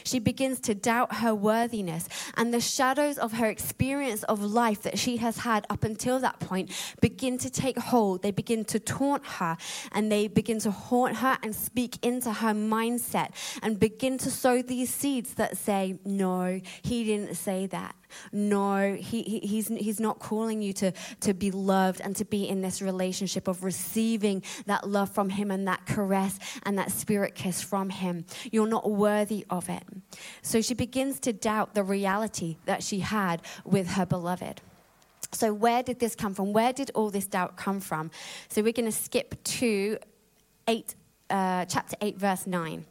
She 0.05 0.19
begins 0.19 0.61
to 0.61 0.75
doubt 0.75 1.17
her 1.17 1.35
worthiness 1.35 2.09
and 2.37 2.53
the 2.53 2.61
shadows 2.61 3.19
of 3.19 3.33
her 3.33 3.47
experience 3.47 4.23
of 4.25 4.43
life 4.43 4.83
that 4.83 4.99
she 4.99 5.17
has 5.19 5.39
had 5.39 5.67
up 5.71 5.85
until 5.85 6.19
that 6.21 6.41
point 6.41 6.71
begin 7.01 7.39
to 7.39 7.51
take 7.51 7.79
hold. 7.79 8.23
They 8.23 8.31
begin 8.31 8.65
to 8.67 8.79
taunt 8.79 9.25
her 9.25 9.57
and 9.93 10.11
they 10.11 10.29
begin 10.29 10.59
to 10.61 10.71
haunt 10.71 11.17
her 11.17 11.39
and 11.43 11.55
speak 11.55 11.99
into 12.03 12.33
her 12.33 12.53
mindset 12.53 13.31
and 13.63 13.79
begin 13.79 14.19
to 14.19 14.31
sow 14.31 14.63
these 14.63 14.93
seeds 14.93 15.35
that 15.43 15.57
say, 15.57 15.99
No, 16.05 16.61
he 16.83 17.05
didn't 17.05 17.35
say 17.35 17.67
that. 17.67 17.97
No, 18.31 18.95
he, 18.95 19.23
he, 19.23 19.39
he's, 19.41 19.69
he's 19.69 19.99
not 19.99 20.19
calling 20.19 20.63
you 20.63 20.73
to, 20.75 20.93
to 21.21 21.35
be 21.35 21.51
loved 21.51 22.01
and 22.01 22.15
to 22.17 22.25
be 22.25 22.49
in 22.49 22.61
this 22.63 22.81
relationship 22.81 23.49
of 23.49 23.65
receiving 23.65 24.43
that 24.67 24.89
love 24.89 25.11
from 25.11 25.31
him 25.31 25.51
and 25.51 25.67
that 25.67 25.85
caress 25.87 26.39
and 26.65 26.79
that 26.79 26.93
spirit 26.93 27.35
kiss 27.35 27.61
from 27.63 27.91
him. 27.91 28.25
You're 28.53 28.69
not 28.69 28.89
worthy 28.91 29.45
of 29.51 29.69
it. 29.69 29.83
So 30.43 30.61
she 30.61 30.75
begins 30.75 31.19
to 31.21 31.33
doubt 31.33 31.75
the 31.75 31.83
reality 31.83 32.59
that 32.67 32.83
she 32.83 33.01
had 33.01 33.43
with 33.65 33.89
her 33.89 34.07
beloved. 34.07 34.61
So, 35.35 35.55
where 35.55 35.83
did 35.83 35.99
this 35.99 36.15
come 36.15 36.35
from? 36.35 36.53
Where 36.53 36.75
did 36.75 36.91
all 36.95 37.09
this 37.09 37.27
doubt 37.27 37.57
come 37.57 37.81
from? 37.81 38.11
So, 38.51 38.61
we're 38.63 38.75
going 38.75 38.85
to 38.85 38.93
skip 38.93 39.43
to 39.45 39.97
8, 40.69 40.95
uh, 41.31 41.65
chapter 41.65 41.97
8, 42.03 42.19
verse 42.19 42.47
9 42.47 42.85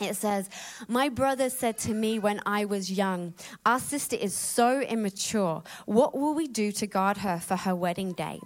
it 0.00 0.16
says, 0.16 0.50
My 0.88 1.08
brother 1.08 1.48
said 1.48 1.78
to 1.78 1.94
me 1.94 2.18
when 2.18 2.40
I 2.44 2.64
was 2.64 2.90
young, 2.90 3.34
Our 3.64 3.78
sister 3.78 4.16
is 4.16 4.34
so 4.34 4.80
immature. 4.80 5.62
What 5.86 6.18
will 6.18 6.34
we 6.34 6.48
do 6.48 6.72
to 6.72 6.86
guard 6.86 7.18
her 7.18 7.38
for 7.38 7.56
her 7.56 7.76
wedding 7.76 8.12
day? 8.12 8.40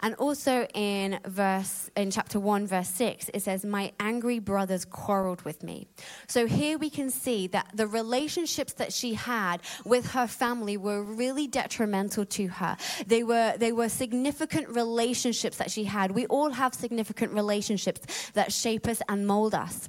And 0.00 0.14
also 0.16 0.68
in 0.72 1.18
verse 1.26 1.90
in 1.96 2.12
chapter 2.12 2.38
1, 2.38 2.68
verse 2.68 2.88
6, 2.90 3.30
it 3.34 3.42
says, 3.42 3.64
My 3.64 3.92
angry 3.98 4.38
brothers 4.38 4.84
quarreled 4.84 5.42
with 5.42 5.64
me. 5.64 5.88
So 6.28 6.46
here 6.46 6.78
we 6.78 6.90
can 6.90 7.10
see 7.10 7.48
that 7.48 7.70
the 7.74 7.88
relationships 7.88 8.74
that 8.74 8.92
she 8.92 9.14
had 9.14 9.62
with 9.84 10.12
her 10.12 10.28
family 10.28 10.76
were 10.76 11.02
really 11.02 11.48
detrimental 11.48 12.24
to 12.26 12.46
her. 12.46 12.76
They 13.06 13.24
were 13.24 13.54
they 13.58 13.72
were 13.72 13.88
significant 13.88 14.68
relationships 14.68 15.56
that 15.56 15.70
she 15.72 15.84
had. 15.84 16.12
We 16.12 16.26
all 16.26 16.50
have 16.50 16.72
significant 16.72 17.32
relationships 17.32 18.30
that 18.34 18.52
shape 18.52 18.86
us 18.86 19.02
and 19.08 19.26
mold 19.26 19.54
us. 19.54 19.88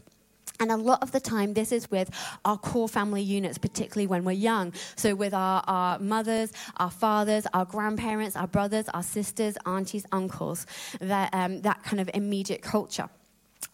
And 0.60 0.72
a 0.72 0.78
lot 0.78 1.02
of 1.02 1.12
the 1.12 1.20
time, 1.20 1.54
this 1.54 1.72
is 1.72 1.90
with 1.92 2.10
our 2.46 2.58
core 2.58 2.88
family 2.88 3.22
units, 3.22 3.58
particularly 3.58 4.08
when 4.08 4.24
we're 4.24 4.32
young. 4.32 4.74
So, 4.96 5.16
with 5.16 5.34
our, 5.34 5.64
our 5.68 6.00
mothers, 6.00 6.52
our 6.78 6.92
fathers, 6.92 7.46
our 7.54 7.66
grandparents, 7.66 8.36
our 8.36 8.48
brothers, 8.48 8.88
our 8.90 9.04
sisters, 9.04 9.58
aunties, 9.66 10.06
uncles, 10.12 10.66
that, 11.00 11.34
um, 11.34 11.62
that 11.62 11.84
kind 11.84 12.00
of 12.00 12.10
immediate 12.14 12.62
culture. 12.62 13.10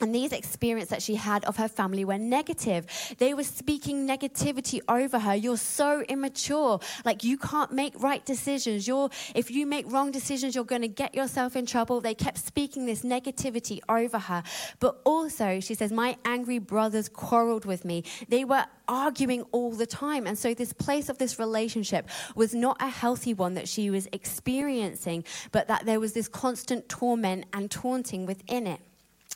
And 0.02 0.14
these 0.16 0.34
experiences 0.34 0.90
that 0.90 1.04
she 1.04 1.16
had 1.16 1.46
of 1.46 1.58
her 1.58 1.68
family 1.68 2.04
were 2.04 2.18
negative. 2.18 2.88
They 3.20 3.36
were 3.36 3.44
speaking 3.44 4.08
negativity 4.08 4.80
over 4.90 5.20
her. 5.20 5.36
You're 5.36 5.58
so 5.58 6.02
immature. 6.02 6.80
Like 7.06 7.24
you 7.24 7.38
can't 7.38 7.72
make 7.72 7.94
right 8.02 8.26
decisions. 8.26 8.88
You're, 8.88 9.10
if 9.36 9.52
you 9.52 9.68
make 9.68 9.92
wrong 9.92 10.10
decisions, 10.10 10.56
you're 10.56 10.64
going 10.64 10.82
to 10.82 10.88
get 10.88 11.14
yourself 11.14 11.56
in 11.56 11.68
trouble. 11.68 12.02
They 12.02 12.16
kept 12.16 12.40
speaking 12.40 12.88
this 12.88 13.04
negativity 13.04 13.80
over 13.88 14.18
her. 14.18 14.42
But 14.80 15.00
also, 15.06 15.60
she 15.60 15.76
says, 15.76 15.92
My 15.92 16.18
angry 16.26 16.58
brothers 16.58 17.08
quarreled 17.08 17.66
with 17.66 17.86
me. 17.86 18.04
They 18.28 18.44
were 18.44 18.66
arguing 18.88 19.44
all 19.52 19.72
the 19.72 19.86
time. 19.86 20.26
And 20.26 20.38
so, 20.38 20.56
this 20.56 20.74
place 20.74 21.10
of 21.10 21.20
this 21.20 21.38
relationship 21.38 22.10
was 22.36 22.56
not 22.56 22.82
a 22.82 22.90
healthy 22.90 23.36
one 23.36 23.54
that 23.54 23.68
she 23.68 23.92
was 23.92 24.08
experiencing, 24.12 25.26
but 25.52 25.68
that 25.68 25.86
there 25.86 26.00
was 26.00 26.14
this 26.14 26.28
constant 26.28 26.90
torment 26.90 27.46
and 27.54 27.70
taunting 27.70 28.26
within 28.26 28.66
it 28.66 28.82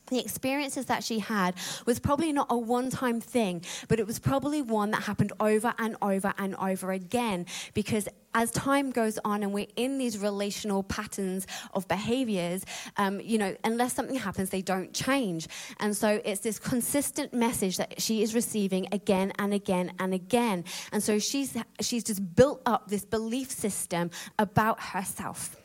the 0.08 0.20
experiences 0.20 0.86
that 0.86 1.04
she 1.04 1.20
had 1.20 1.56
was 1.86 2.00
probably 2.00 2.32
not 2.32 2.48
a 2.50 2.58
one 2.58 2.90
time 2.90 3.20
thing, 3.20 3.64
but 3.88 4.00
it 4.00 4.08
was 4.08 4.20
probably 4.20 4.62
one 4.62 4.92
that 4.92 5.04
happened 5.04 5.34
over 5.40 5.74
and 5.78 5.96
over 6.02 6.34
and 6.38 6.56
over 6.56 6.92
again 6.92 7.46
because 7.74 8.08
as 8.36 8.52
time 8.52 8.92
goes 8.92 9.18
on 9.24 9.42
and 9.44 9.54
we're 9.54 9.66
in 9.78 9.98
these 9.98 10.18
relational 10.18 10.84
patterns 10.84 11.48
of 11.74 11.88
behaviors, 11.88 12.66
um, 12.98 13.22
you 13.22 13.38
know, 13.38 13.56
unless 13.64 13.94
something 13.94 14.18
happens, 14.18 14.50
they 14.50 14.62
don't 14.62 14.94
change. 14.94 15.48
And 15.80 15.96
so 15.96 16.22
it's 16.26 16.42
this 16.42 16.60
consistent 16.60 17.34
message 17.34 17.78
that 17.78 18.02
she 18.02 18.22
is 18.22 18.36
receiving 18.36 18.88
again 18.92 19.32
and 19.40 19.54
again 19.54 19.94
and 20.00 20.14
again. 20.14 20.66
And 20.92 21.02
so 21.02 21.18
she's, 21.18 21.58
she's 21.80 22.04
just 22.04 22.36
built 22.36 22.62
up 22.66 22.90
this 22.90 23.06
belief 23.06 23.50
system 23.50 24.12
about 24.38 24.82
herself. 24.82 25.56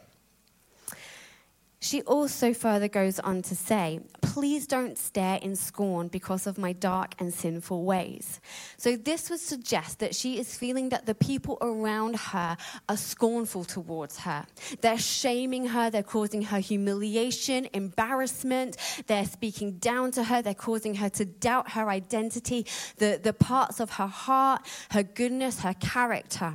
She 1.83 2.03
also 2.03 2.53
further 2.53 2.89
goes 2.89 3.19
on 3.19 3.41
to 3.43 3.57
say, 3.57 4.01
Please 4.21 4.67
don't 4.67 4.97
stare 4.97 5.39
in 5.43 5.57
scorn 5.57 6.09
because 6.09 6.47
of 6.47 6.59
my 6.59 6.73
dark 6.73 7.15
and 7.19 7.33
sinful 7.33 7.85
ways. 7.85 8.41
So, 8.77 8.97
this 8.97 9.31
would 9.31 9.41
suggest 9.41 9.99
that 10.01 10.15
she 10.15 10.39
is 10.39 10.57
feeling 10.57 10.91
that 10.91 11.07
the 11.07 11.15
people 11.15 11.57
around 11.63 12.17
her 12.17 12.59
are 12.89 12.97
scornful 12.97 13.65
towards 13.65 14.19
her. 14.19 14.45
They're 14.83 14.99
shaming 14.99 15.67
her, 15.69 15.91
they're 15.91 16.03
causing 16.03 16.43
her 16.43 16.59
humiliation, 16.59 17.67
embarrassment, 17.73 18.77
they're 19.07 19.25
speaking 19.25 19.79
down 19.79 20.13
to 20.13 20.25
her, 20.25 20.43
they're 20.43 20.55
causing 20.55 20.97
her 20.97 21.09
to 21.09 21.25
doubt 21.25 21.71
her 21.73 21.89
identity, 21.89 22.67
the, 22.99 23.19
the 23.21 23.33
parts 23.33 23.81
of 23.81 23.91
her 23.93 24.07
heart, 24.07 24.61
her 24.91 25.03
goodness, 25.03 25.61
her 25.61 25.75
character. 25.75 26.55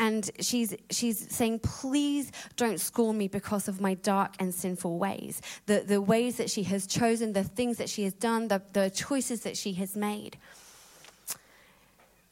And 0.00 0.28
she's, 0.40 0.74
she's 0.90 1.32
saying, 1.32 1.60
Please 1.60 2.32
don't 2.56 2.80
scorn 2.80 3.16
me 3.16 3.28
because 3.28 3.68
of 3.68 3.80
my 3.80 3.94
dark 3.94 4.34
and 4.40 4.52
sinful 4.64 4.96
ways, 4.98 5.42
the, 5.66 5.84
the 5.86 6.00
ways 6.00 6.38
that 6.38 6.48
she 6.48 6.62
has 6.62 6.86
chosen, 6.86 7.34
the 7.34 7.44
things 7.44 7.76
that 7.76 7.90
she 7.90 8.04
has 8.04 8.14
done, 8.14 8.48
the, 8.48 8.62
the 8.72 8.88
choices 8.88 9.42
that 9.42 9.58
she 9.58 9.74
has 9.74 9.94
made. 9.94 10.38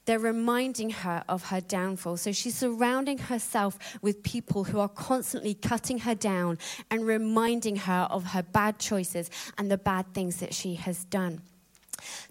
They're 0.06 0.18
reminding 0.18 0.90
her 1.04 1.22
of 1.28 1.40
her 1.50 1.60
downfall. 1.60 2.16
So 2.16 2.32
she's 2.32 2.56
surrounding 2.56 3.18
herself 3.18 3.78
with 4.00 4.22
people 4.22 4.64
who 4.64 4.80
are 4.80 4.88
constantly 4.88 5.52
cutting 5.52 5.98
her 6.06 6.14
down 6.14 6.58
and 6.90 7.06
reminding 7.06 7.76
her 7.88 8.08
of 8.10 8.24
her 8.32 8.42
bad 8.42 8.78
choices 8.78 9.30
and 9.58 9.70
the 9.70 9.78
bad 9.78 10.06
things 10.14 10.36
that 10.36 10.54
she 10.54 10.74
has 10.76 11.04
done. 11.04 11.42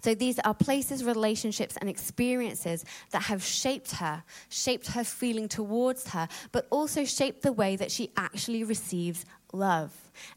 So 0.02 0.14
these 0.14 0.38
are 0.40 0.54
places, 0.54 1.04
relationships, 1.04 1.76
and 1.80 1.88
experiences 1.88 2.84
that 3.10 3.22
have 3.22 3.42
shaped 3.42 3.92
her, 3.92 4.22
shaped 4.48 4.88
her 4.88 5.04
feeling 5.04 5.48
towards 5.48 6.08
her, 6.08 6.28
but 6.50 6.66
also 6.70 7.04
shaped 7.04 7.42
the 7.42 7.52
way 7.52 7.76
that 7.76 7.90
she 7.90 8.10
actually 8.16 8.64
receives 8.64 9.24
love. 9.52 9.92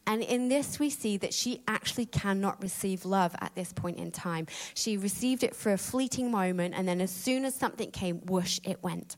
And 0.08 0.22
in 0.22 0.48
this, 0.50 0.80
we 0.80 0.90
see 0.90 1.18
that 1.18 1.34
she 1.34 1.62
actually 1.68 2.06
cannot 2.06 2.62
receive 2.62 3.06
love 3.06 3.36
at 3.40 3.54
this 3.56 3.74
point 3.74 3.98
in 3.98 4.12
time. 4.12 4.48
She 4.74 4.98
received 4.98 5.44
it 5.44 5.56
for 5.56 5.72
a 5.74 5.78
fleeting 5.78 6.32
moment, 6.32 6.76
and 6.78 6.88
then 6.88 7.02
as 7.02 7.12
soon 7.12 7.46
as 7.46 7.56
something 7.56 7.92
came, 7.92 8.18
whoosh, 8.26 8.60
it 8.64 8.84
went. 8.84 9.18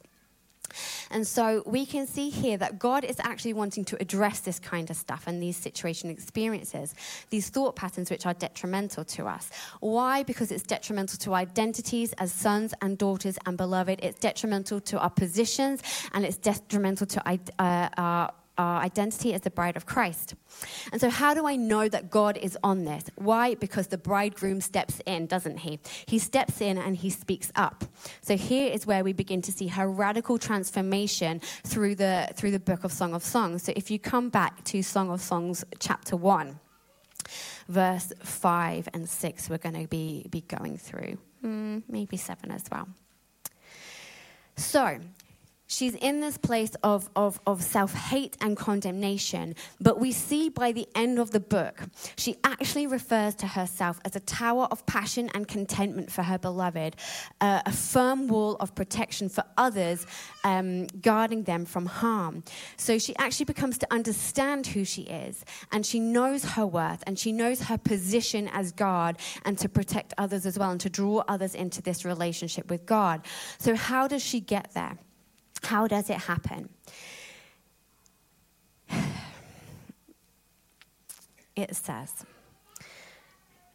And 1.12 1.26
so 1.26 1.64
we 1.66 1.86
can 1.86 2.08
see 2.08 2.30
here 2.30 2.58
that 2.58 2.80
God 2.80 3.04
is 3.04 3.18
actually 3.20 3.54
wanting 3.54 3.86
to 3.86 3.98
address 4.02 4.42
this 4.42 4.60
kind 4.60 4.90
of 4.90 4.98
stuff 4.98 5.24
and 5.28 5.42
these 5.42 5.58
situation 5.58 6.10
experiences, 6.10 6.94
these 7.30 7.50
thought 7.50 7.76
patterns 7.76 8.10
which 8.10 8.26
are 8.26 8.34
detrimental 8.34 9.06
to 9.06 9.28
us. 9.28 9.50
Why? 9.80 10.24
Because 10.24 10.52
it's 10.52 10.64
detrimental 10.64 11.18
to 11.20 11.34
identities 11.34 12.14
as 12.14 12.32
sons 12.32 12.74
and 12.82 12.98
daughters 12.98 13.38
and 13.46 13.58
beloved. 13.58 14.00
It's 14.04 14.20
detrimental 14.20 14.80
to 14.82 15.00
our 15.00 15.10
positions 15.10 15.82
and 16.14 16.26
it's 16.26 16.38
detrimental 16.38 17.08
to 17.08 17.30
uh, 17.60 17.90
our 17.98 18.34
our 18.58 18.82
identity 18.82 19.34
as 19.34 19.42
the 19.42 19.50
bride 19.50 19.78
of 19.78 19.86
Christ. 19.86 20.36
And 20.92 21.00
so, 21.00 21.10
how 21.10 21.34
do 21.34 21.48
I 21.48 21.56
know 21.56 21.88
that 21.88 22.10
God 22.10 22.38
is 22.38 22.58
on 22.64 22.86
this? 22.86 23.06
Why? 23.16 23.56
Because 23.56 23.88
the 23.88 23.98
bridegroom 23.98 24.62
steps 24.62 25.02
in, 25.06 25.28
doesn't 25.28 25.58
he? 25.58 25.80
He 26.06 26.20
steps 26.20 26.62
in 26.62 26.78
and 26.78 26.96
he 26.96 27.10
speaks 27.10 27.52
up. 27.56 27.86
So, 28.22 28.38
here 28.38 28.72
is 28.72 28.86
where 28.86 29.04
we 29.04 29.14
begin 29.14 29.42
to 29.44 29.52
see 29.52 29.68
her 29.68 29.90
radical 29.90 30.38
transformation 30.38 31.42
through 31.64 31.96
the, 31.96 32.30
through 32.34 32.52
the 32.52 32.60
book 32.60 32.84
of 32.84 32.92
Song 32.92 33.14
of 33.14 33.24
Songs. 33.24 33.64
So, 33.64 33.74
if 33.76 33.92
you 33.92 34.00
come 34.00 34.30
back 34.30 34.64
to 34.66 34.82
Song 34.82 35.12
of 35.12 35.22
Songs, 35.22 35.64
chapter 35.80 36.16
1, 36.16 36.60
verse 37.68 38.14
5 38.20 38.90
and 38.94 39.08
6, 39.08 39.50
we're 39.50 39.58
going 39.58 39.82
to 39.82 39.88
be, 39.88 40.26
be 40.30 40.42
going 40.42 40.78
through, 40.78 41.18
mm, 41.44 41.84
maybe 41.88 42.18
7 42.18 42.52
as 42.52 42.66
well. 42.72 42.88
So, 44.56 45.00
she's 45.68 45.96
in 45.96 46.22
this 46.22 46.38
place 46.38 46.76
of, 46.84 47.10
of, 47.16 47.40
of 47.46 47.62
self 47.62 47.94
hate 47.94 48.36
and 48.42 48.58
condemnation. 48.58 49.56
But 49.80 50.00
we 50.00 50.12
see 50.12 50.50
by 50.50 50.72
the 50.72 50.88
end 50.96 51.20
of 51.20 51.32
the 51.32 51.40
book, 51.40 51.82
she 52.18 52.38
actually 52.44 52.88
refers 52.88 53.36
to 53.36 53.48
herself 53.48 54.00
as 54.06 54.16
a 54.16 54.20
tower 54.22 54.68
of 54.72 54.86
passion 54.86 55.30
and 55.34 55.48
contentment 55.48 56.12
for 56.12 56.24
her 56.24 56.38
beloved, 56.38 56.96
uh, 57.42 57.62
a 57.66 57.72
firm 57.72 58.28
wall 58.28 58.56
of 58.60 58.74
protection 58.74 59.30
for 59.30 59.44
others, 59.58 60.06
um, 60.44 60.88
guarding 61.02 61.44
them 61.44 61.66
from 61.66 61.86
harm. 61.86 62.44
So 62.78 62.98
she 62.98 63.16
actually 63.18 63.46
becomes 63.46 63.78
to 63.80 63.94
understand 63.94 64.68
who 64.68 64.86
she 64.86 65.04
is, 65.04 65.44
and 65.72 65.86
she 65.86 66.00
knows 66.00 66.44
her 66.44 66.66
worth, 66.66 67.04
and 67.06 67.20
she 67.20 67.32
knows 67.32 67.62
her 67.62 67.78
position 67.78 68.50
as 68.54 68.72
God, 68.72 69.18
and 69.46 69.58
to 69.60 69.70
protect 69.70 70.14
others 70.18 70.46
as 70.46 70.58
well, 70.58 70.72
and 70.72 70.82
to 70.82 70.90
draw 70.90 71.24
others 71.28 71.56
into 71.56 71.82
this 71.82 72.06
relationship 72.06 72.70
with 72.70 72.86
God. 72.86 73.22
So, 73.60 73.76
how 73.76 74.08
does 74.08 74.24
she 74.24 74.40
get 74.40 74.74
there? 74.74 74.98
How 75.64 75.88
does 75.88 76.10
it 76.10 76.18
happen? 76.18 76.70
It 81.56 81.76
says, 81.76 82.24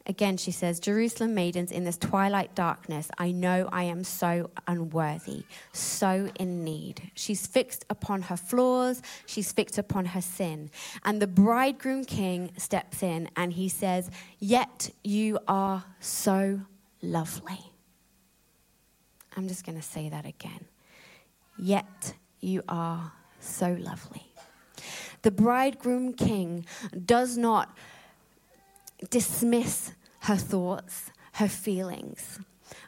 again, 0.07 0.37
she 0.37 0.53
says, 0.53 0.79
Jerusalem 0.79 1.35
maidens, 1.35 1.73
in 1.73 1.83
this 1.83 1.99
twilight 1.99 2.55
darkness, 2.55 3.11
I 3.19 3.33
know 3.33 3.69
I 3.73 3.83
am 3.83 4.05
so 4.05 4.51
unworthy, 4.69 5.43
so 5.73 6.31
in 6.39 6.63
need. 6.63 7.11
She's 7.15 7.45
fixed 7.45 7.85
upon 7.91 8.23
her 8.23 8.37
flaws, 8.37 9.03
she's 9.27 9.51
fixed 9.51 9.79
upon 9.79 10.05
her 10.07 10.21
sin. 10.21 10.71
And 11.05 11.21
the 11.21 11.27
bridegroom 11.27 12.05
king 12.05 12.53
steps 12.57 13.03
in 13.03 13.29
and 13.35 13.53
he 13.53 13.69
says, 13.69 14.13
Yet 14.39 14.91
you 15.03 15.41
are 15.49 15.85
so 15.99 16.61
lovely. 17.03 17.73
I'm 19.37 19.49
just 19.49 19.67
going 19.67 19.77
to 19.77 19.83
say 19.83 20.09
that 20.09 20.25
again 20.25 20.67
yet 21.63 22.15
you 22.41 22.63
are 22.69 23.13
so 23.41 23.77
lovely. 23.79 24.27
The 25.23 25.31
bridegroom 25.31 26.15
king 26.15 26.67
does 27.07 27.39
not 27.39 27.77
dismiss 29.11 29.93
her 30.21 30.37
thoughts, 30.37 31.11
her 31.35 31.49
feelings 31.49 32.41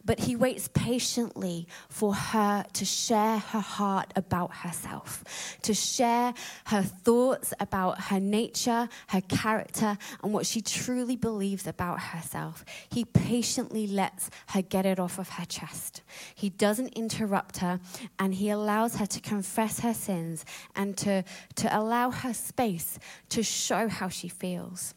but 0.05 0.21
he 0.21 0.37
waits 0.37 0.69
patiently 0.69 1.67
for 1.89 2.15
her 2.15 2.65
to 2.73 2.85
share 2.85 3.39
her 3.39 3.61
heart 3.61 4.13
about 4.17 4.55
herself, 4.57 5.25
to 5.63 5.75
share 5.75 6.35
her 6.67 6.83
thoughts 6.83 7.55
about 7.61 8.03
her 8.03 8.21
nature, 8.21 8.89
her 9.09 9.21
character, 9.23 9.97
and 10.23 10.33
what 10.33 10.47
she 10.47 10.61
truly 10.61 11.17
believes 11.17 11.67
about 11.67 12.01
herself. 12.01 12.65
He 12.89 13.05
patiently 13.05 13.87
lets 13.87 14.31
her 14.49 14.63
get 14.63 14.87
it 14.87 15.01
off 15.01 15.19
of 15.19 15.31
her 15.31 15.47
chest. 15.47 16.03
He 16.35 16.51
doesn't 16.51 16.95
interrupt 16.95 17.59
her, 17.59 17.81
and 18.19 18.35
he 18.35 18.51
allows 18.51 18.97
her 18.97 19.07
to 19.07 19.21
confess 19.21 19.81
her 19.81 19.95
sins 19.95 20.45
and 20.77 20.97
to, 20.99 21.25
to 21.57 21.79
allow 21.79 22.11
her 22.11 22.35
space 22.35 22.99
to 23.31 23.43
show 23.43 23.89
how 23.89 24.09
she 24.09 24.29
feels. 24.29 24.95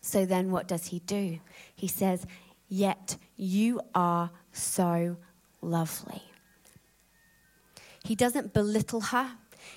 So 0.00 0.26
then, 0.26 0.50
what 0.50 0.68
does 0.68 0.88
he 0.88 0.98
do? 1.00 1.40
He 1.74 1.88
says, 1.88 2.26
Yet 2.74 3.18
you 3.36 3.80
are 3.94 4.32
so 4.50 5.16
lovely. 5.62 6.22
He 8.02 8.16
doesn't 8.16 8.52
belittle 8.52 9.00
her. 9.00 9.30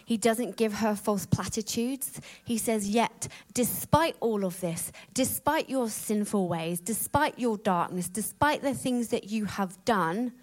He 0.03 0.17
doesn't 0.17 0.57
give 0.57 0.73
her 0.73 0.95
false 0.95 1.27
platitudes. 1.27 2.19
He 2.43 2.57
says, 2.57 2.89
Yet, 2.89 3.27
despite 3.53 4.15
all 4.19 4.43
of 4.43 4.59
this, 4.61 4.91
despite 5.13 5.69
your 5.69 5.91
sinful 5.91 6.47
ways, 6.47 6.79
despite 6.79 7.37
your 7.37 7.59
darkness, 7.59 8.09
despite 8.09 8.63
the 8.63 8.73
things 8.73 9.09
that 9.09 9.29
you 9.29 9.45
have 9.45 9.77
done, 9.85 10.33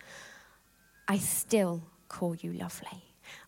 I 1.08 1.18
still 1.18 1.82
call 2.06 2.36
you 2.36 2.52
lovely. 2.52 3.02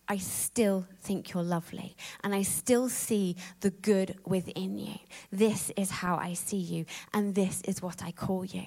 I 0.09 0.19
still 0.19 0.87
think 1.01 1.33
you're 1.33 1.43
lovely 1.43 1.97
and 2.23 2.35
I 2.35 2.43
still 2.43 2.89
see 2.89 3.37
the 3.61 3.71
good 3.71 4.17
within 4.25 4.79
you. 4.79 4.95
This 5.33 5.71
is 5.77 5.91
how 5.91 6.17
I 6.17 6.35
see 6.35 6.59
you 6.59 6.87
and 7.13 7.35
this 7.35 7.61
is 7.63 7.83
what 7.83 8.03
I 8.03 8.13
call 8.13 8.45
you. 8.45 8.67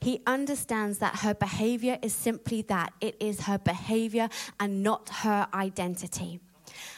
He 0.00 0.22
understands 0.26 0.98
that 0.98 1.16
her 1.16 1.34
behavior 1.34 1.98
is 2.02 2.14
simply 2.14 2.62
that 2.62 2.92
it 3.00 3.16
is 3.20 3.42
her 3.42 3.58
behavior 3.58 4.28
and 4.58 4.82
not 4.82 5.08
her 5.08 5.48
identity. 5.52 6.40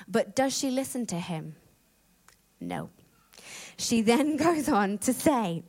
But 0.06 0.36
does 0.36 0.56
she 0.56 0.70
listen 0.70 1.06
to 1.06 1.16
him? 1.16 1.56
No. 2.60 2.90
She 3.76 4.02
then 4.02 4.37
goes 4.47 4.69
on 4.69 4.99
to 4.99 5.12
say, 5.12 5.62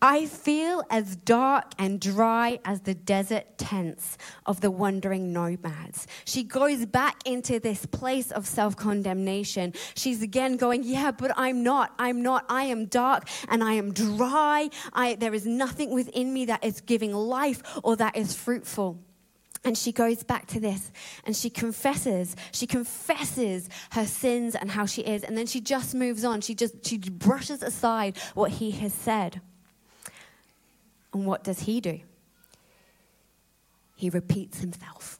I 0.00 0.26
feel 0.26 0.82
as 0.90 1.14
dark 1.14 1.74
and 1.78 2.00
dry 2.00 2.58
as 2.64 2.80
the 2.80 2.94
desert 2.94 3.56
tents 3.56 4.18
of 4.46 4.60
the 4.60 4.70
wandering 4.70 5.32
nomads. 5.32 6.08
She 6.24 6.42
goes 6.42 6.86
back 6.86 7.24
into 7.24 7.60
this 7.60 7.86
place 7.86 8.32
of 8.32 8.44
self 8.44 8.76
condemnation. 8.76 9.74
She's 9.94 10.20
again 10.20 10.56
going, 10.56 10.82
Yeah, 10.82 11.12
but 11.12 11.30
I'm 11.36 11.62
not. 11.62 11.94
I'm 12.00 12.20
not. 12.20 12.44
I 12.48 12.64
am 12.64 12.86
dark 12.86 13.28
and 13.48 13.62
I 13.62 13.74
am 13.74 13.92
dry. 13.92 14.70
I, 14.92 15.14
there 15.14 15.34
is 15.34 15.46
nothing 15.46 15.94
within 15.94 16.34
me 16.34 16.46
that 16.46 16.64
is 16.64 16.80
giving 16.80 17.14
life 17.14 17.62
or 17.84 17.94
that 17.96 18.16
is 18.16 18.34
fruitful. 18.34 18.98
And 19.64 19.78
she 19.78 19.92
goes 19.92 20.24
back 20.24 20.46
to 20.48 20.60
this 20.60 20.90
and 21.24 21.36
she 21.36 21.48
confesses. 21.48 22.34
She 22.50 22.66
confesses 22.66 23.68
her 23.92 24.06
sins 24.06 24.56
and 24.56 24.70
how 24.72 24.86
she 24.86 25.02
is. 25.02 25.22
And 25.22 25.38
then 25.38 25.46
she 25.46 25.60
just 25.60 25.94
moves 25.94 26.24
on. 26.24 26.40
She 26.40 26.54
just 26.54 26.84
she 26.84 26.98
brushes 26.98 27.62
aside 27.62 28.18
what 28.34 28.50
he 28.52 28.72
has 28.72 28.92
said. 28.92 29.40
And 31.12 31.26
what 31.26 31.44
does 31.44 31.60
he 31.60 31.80
do? 31.80 32.00
He 33.94 34.10
repeats 34.10 34.60
himself. 34.60 35.18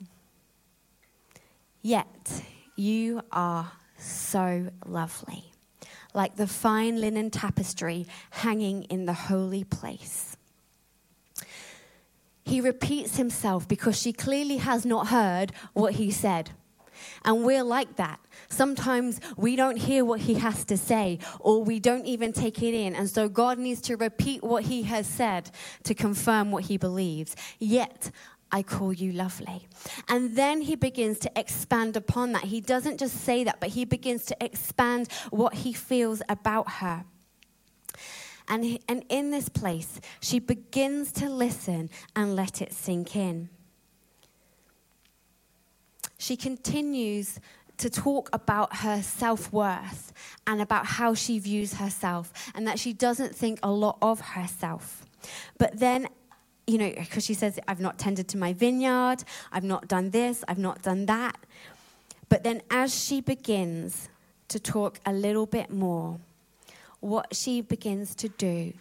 Yet 1.83 2.43
you 2.75 3.23
are 3.31 3.73
so 3.97 4.71
lovely, 4.87 5.53
like 6.15 6.37
the 6.37 6.47
fine 6.47 7.01
linen 7.01 7.31
tapestry 7.31 8.07
hanging 8.31 8.85
in 8.85 9.07
the 9.07 9.13
holy 9.13 9.63
place. 9.65 10.37
He 12.53 12.61
repeats 12.61 13.17
himself 13.17 13.67
because 13.67 13.99
she 13.99 14.13
clearly 14.13 14.59
has 14.59 14.85
not 14.85 15.07
heard 15.07 15.53
what 15.73 15.95
he 15.95 16.11
said. 16.11 16.51
And 17.25 17.47
we're 17.47 17.63
like 17.63 17.97
that. 17.97 18.21
Sometimes 18.51 19.23
we 19.39 19.57
don't 19.57 19.79
hear 19.79 20.05
what 20.05 20.21
he 20.21 20.35
has 20.35 20.63
to 20.67 20.77
say, 20.77 21.19
or 21.41 21.65
we 21.65 21.81
don't 21.81 22.05
even 22.05 22.31
take 22.35 22.63
it 22.63 22.75
in. 22.75 22.95
And 22.95 23.09
so 23.09 23.27
God 23.27 23.59
needs 23.59 23.81
to 23.89 23.97
repeat 23.97 24.45
what 24.45 24.65
he 24.65 24.83
has 24.83 25.07
said 25.07 25.51
to 25.85 25.95
confirm 25.95 26.51
what 26.51 26.65
he 26.65 26.77
believes. 26.77 27.37
Yet, 27.59 28.11
I 28.51 28.63
call 28.63 28.93
you 28.93 29.13
lovely. 29.13 29.67
And 30.11 30.37
then 30.37 30.61
he 30.61 30.77
begins 30.77 31.21
to 31.21 31.33
expand 31.35 31.97
upon 31.97 32.33
that. 32.33 32.45
He 32.45 32.61
doesn't 32.61 32.99
just 32.99 33.17
say 33.25 33.45
that, 33.45 33.61
but 33.61 33.71
he 33.71 33.87
begins 33.87 34.27
to 34.27 34.37
expand 34.45 35.11
what 35.31 35.55
he 35.55 35.73
feels 35.73 36.21
about 36.29 36.71
her. 36.71 37.07
And, 38.49 38.79
and 38.89 39.05
in 39.09 39.31
this 39.31 39.49
place, 39.49 40.01
she 40.21 40.39
begins 40.39 41.13
to 41.13 41.29
listen 41.29 41.91
and 42.17 42.37
let 42.37 42.61
it 42.61 42.73
sink 42.73 43.17
in. 43.17 43.49
She 46.19 46.37
continues 46.37 47.41
to 47.79 47.91
talk 47.91 48.31
about 48.33 48.77
her 48.77 49.03
self 49.03 49.53
worth 49.53 50.13
and 50.47 50.63
about 50.63 50.87
how 50.87 51.15
she 51.15 51.39
views 51.39 51.75
herself 51.75 52.33
and 52.55 52.67
that 52.67 52.79
she 52.79 52.93
doesn't 52.93 53.35
think 53.35 53.59
a 53.63 53.71
lot 53.71 53.99
of 54.01 54.21
herself. 54.21 55.05
But 55.59 55.79
then, 55.79 56.09
you 56.67 56.79
know, 56.79 56.93
because 56.97 57.25
she 57.25 57.35
says, 57.35 57.59
I've 57.67 57.81
not 57.81 57.99
tended 57.99 58.29
to 58.29 58.37
my 58.37 58.53
vineyard, 58.53 59.25
I've 59.51 59.65
not 59.65 59.89
done 59.89 60.11
this, 60.11 60.45
I've 60.47 60.59
not 60.59 60.83
done 60.83 61.07
that. 61.07 61.37
But 62.29 62.45
then, 62.45 62.63
as 62.71 62.95
she 62.95 63.21
begins 63.21 64.09
to 64.49 64.61
talk 64.61 65.01
a 65.05 65.13
little 65.13 65.47
bit 65.47 65.71
more, 65.71 66.21
what 67.03 67.35
she 67.35 67.61
begins 67.61 68.15
to 68.15 68.29
do 68.29 68.73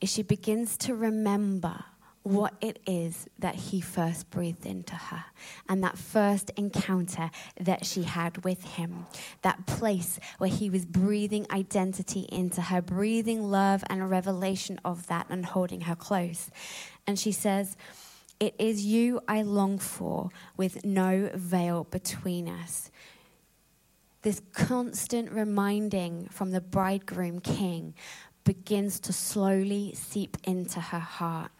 is 0.00 0.10
she 0.10 0.22
begins 0.22 0.78
to 0.78 0.94
remember 0.94 1.84
what 2.22 2.54
it 2.60 2.80
is 2.86 3.28
that 3.38 3.54
he 3.54 3.80
first 3.80 4.28
breathed 4.30 4.64
into 4.64 4.94
her 4.94 5.26
and 5.68 5.84
that 5.84 5.96
first 5.96 6.50
encounter 6.56 7.30
that 7.60 7.84
she 7.84 8.02
had 8.02 8.42
with 8.44 8.64
him. 8.64 9.06
That 9.42 9.66
place 9.66 10.18
where 10.38 10.50
he 10.50 10.70
was 10.70 10.86
breathing 10.86 11.46
identity 11.52 12.26
into 12.32 12.62
her, 12.62 12.80
breathing 12.80 13.50
love 13.50 13.84
and 13.90 14.10
revelation 14.10 14.80
of 14.82 15.06
that 15.08 15.26
and 15.28 15.44
holding 15.44 15.82
her 15.82 15.94
close. 15.94 16.50
And 17.06 17.18
she 17.18 17.30
says, 17.30 17.76
It 18.40 18.54
is 18.58 18.86
you 18.86 19.20
I 19.28 19.42
long 19.42 19.78
for 19.78 20.30
with 20.56 20.82
no 20.82 21.30
veil 21.34 21.84
between 21.84 22.48
us. 22.48 22.90
This 24.22 24.40
constant 24.52 25.30
reminding 25.30 26.28
from 26.30 26.50
the 26.50 26.60
bridegroom 26.60 27.40
king 27.40 27.94
begins 28.44 29.00
to 29.00 29.12
slowly 29.12 29.92
seep 29.94 30.36
into 30.44 30.80
her 30.80 30.98
heart. 30.98 31.50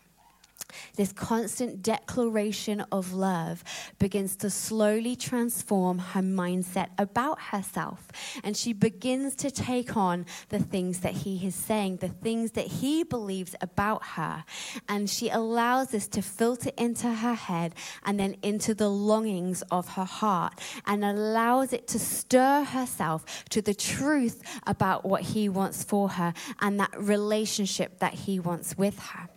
This 0.97 1.13
constant 1.13 1.83
declaration 1.83 2.81
of 2.93 3.13
love 3.13 3.63
begins 3.99 4.37
to 4.37 4.51
slowly 4.51 5.17
transform 5.17 5.99
her 5.99 6.23
mindset 6.23 6.89
about 6.99 7.41
herself. 7.41 8.09
And 8.43 8.57
she 8.57 8.73
begins 8.73 9.35
to 9.37 9.51
take 9.51 9.97
on 9.97 10.27
the 10.49 10.59
things 10.59 11.01
that 11.01 11.13
he 11.13 11.47
is 11.47 11.55
saying, 11.55 11.97
the 11.97 12.09
things 12.09 12.53
that 12.53 12.67
he 12.67 13.05
believes 13.05 13.55
about 13.61 14.05
her. 14.05 14.45
And 14.89 15.09
she 15.09 15.29
allows 15.29 15.89
this 15.89 16.09
to 16.09 16.23
filter 16.23 16.71
into 16.77 17.13
her 17.13 17.35
head 17.35 17.75
and 18.05 18.19
then 18.19 18.37
into 18.43 18.75
the 18.75 18.89
longings 18.89 19.63
of 19.71 19.91
her 19.91 20.05
heart 20.05 20.61
and 20.87 21.05
allows 21.05 21.73
it 21.73 21.87
to 21.89 21.99
stir 21.99 22.65
herself 22.65 23.45
to 23.51 23.63
the 23.63 23.75
truth 23.75 24.43
about 24.67 25.05
what 25.05 25.23
he 25.23 25.49
wants 25.49 25.85
for 25.85 26.09
her 26.11 26.33
and 26.61 26.81
that 26.81 26.93
relationship 26.97 27.99
that 27.99 28.15
he 28.15 28.41
wants 28.41 28.77
with 28.77 28.99
her. 28.99 29.29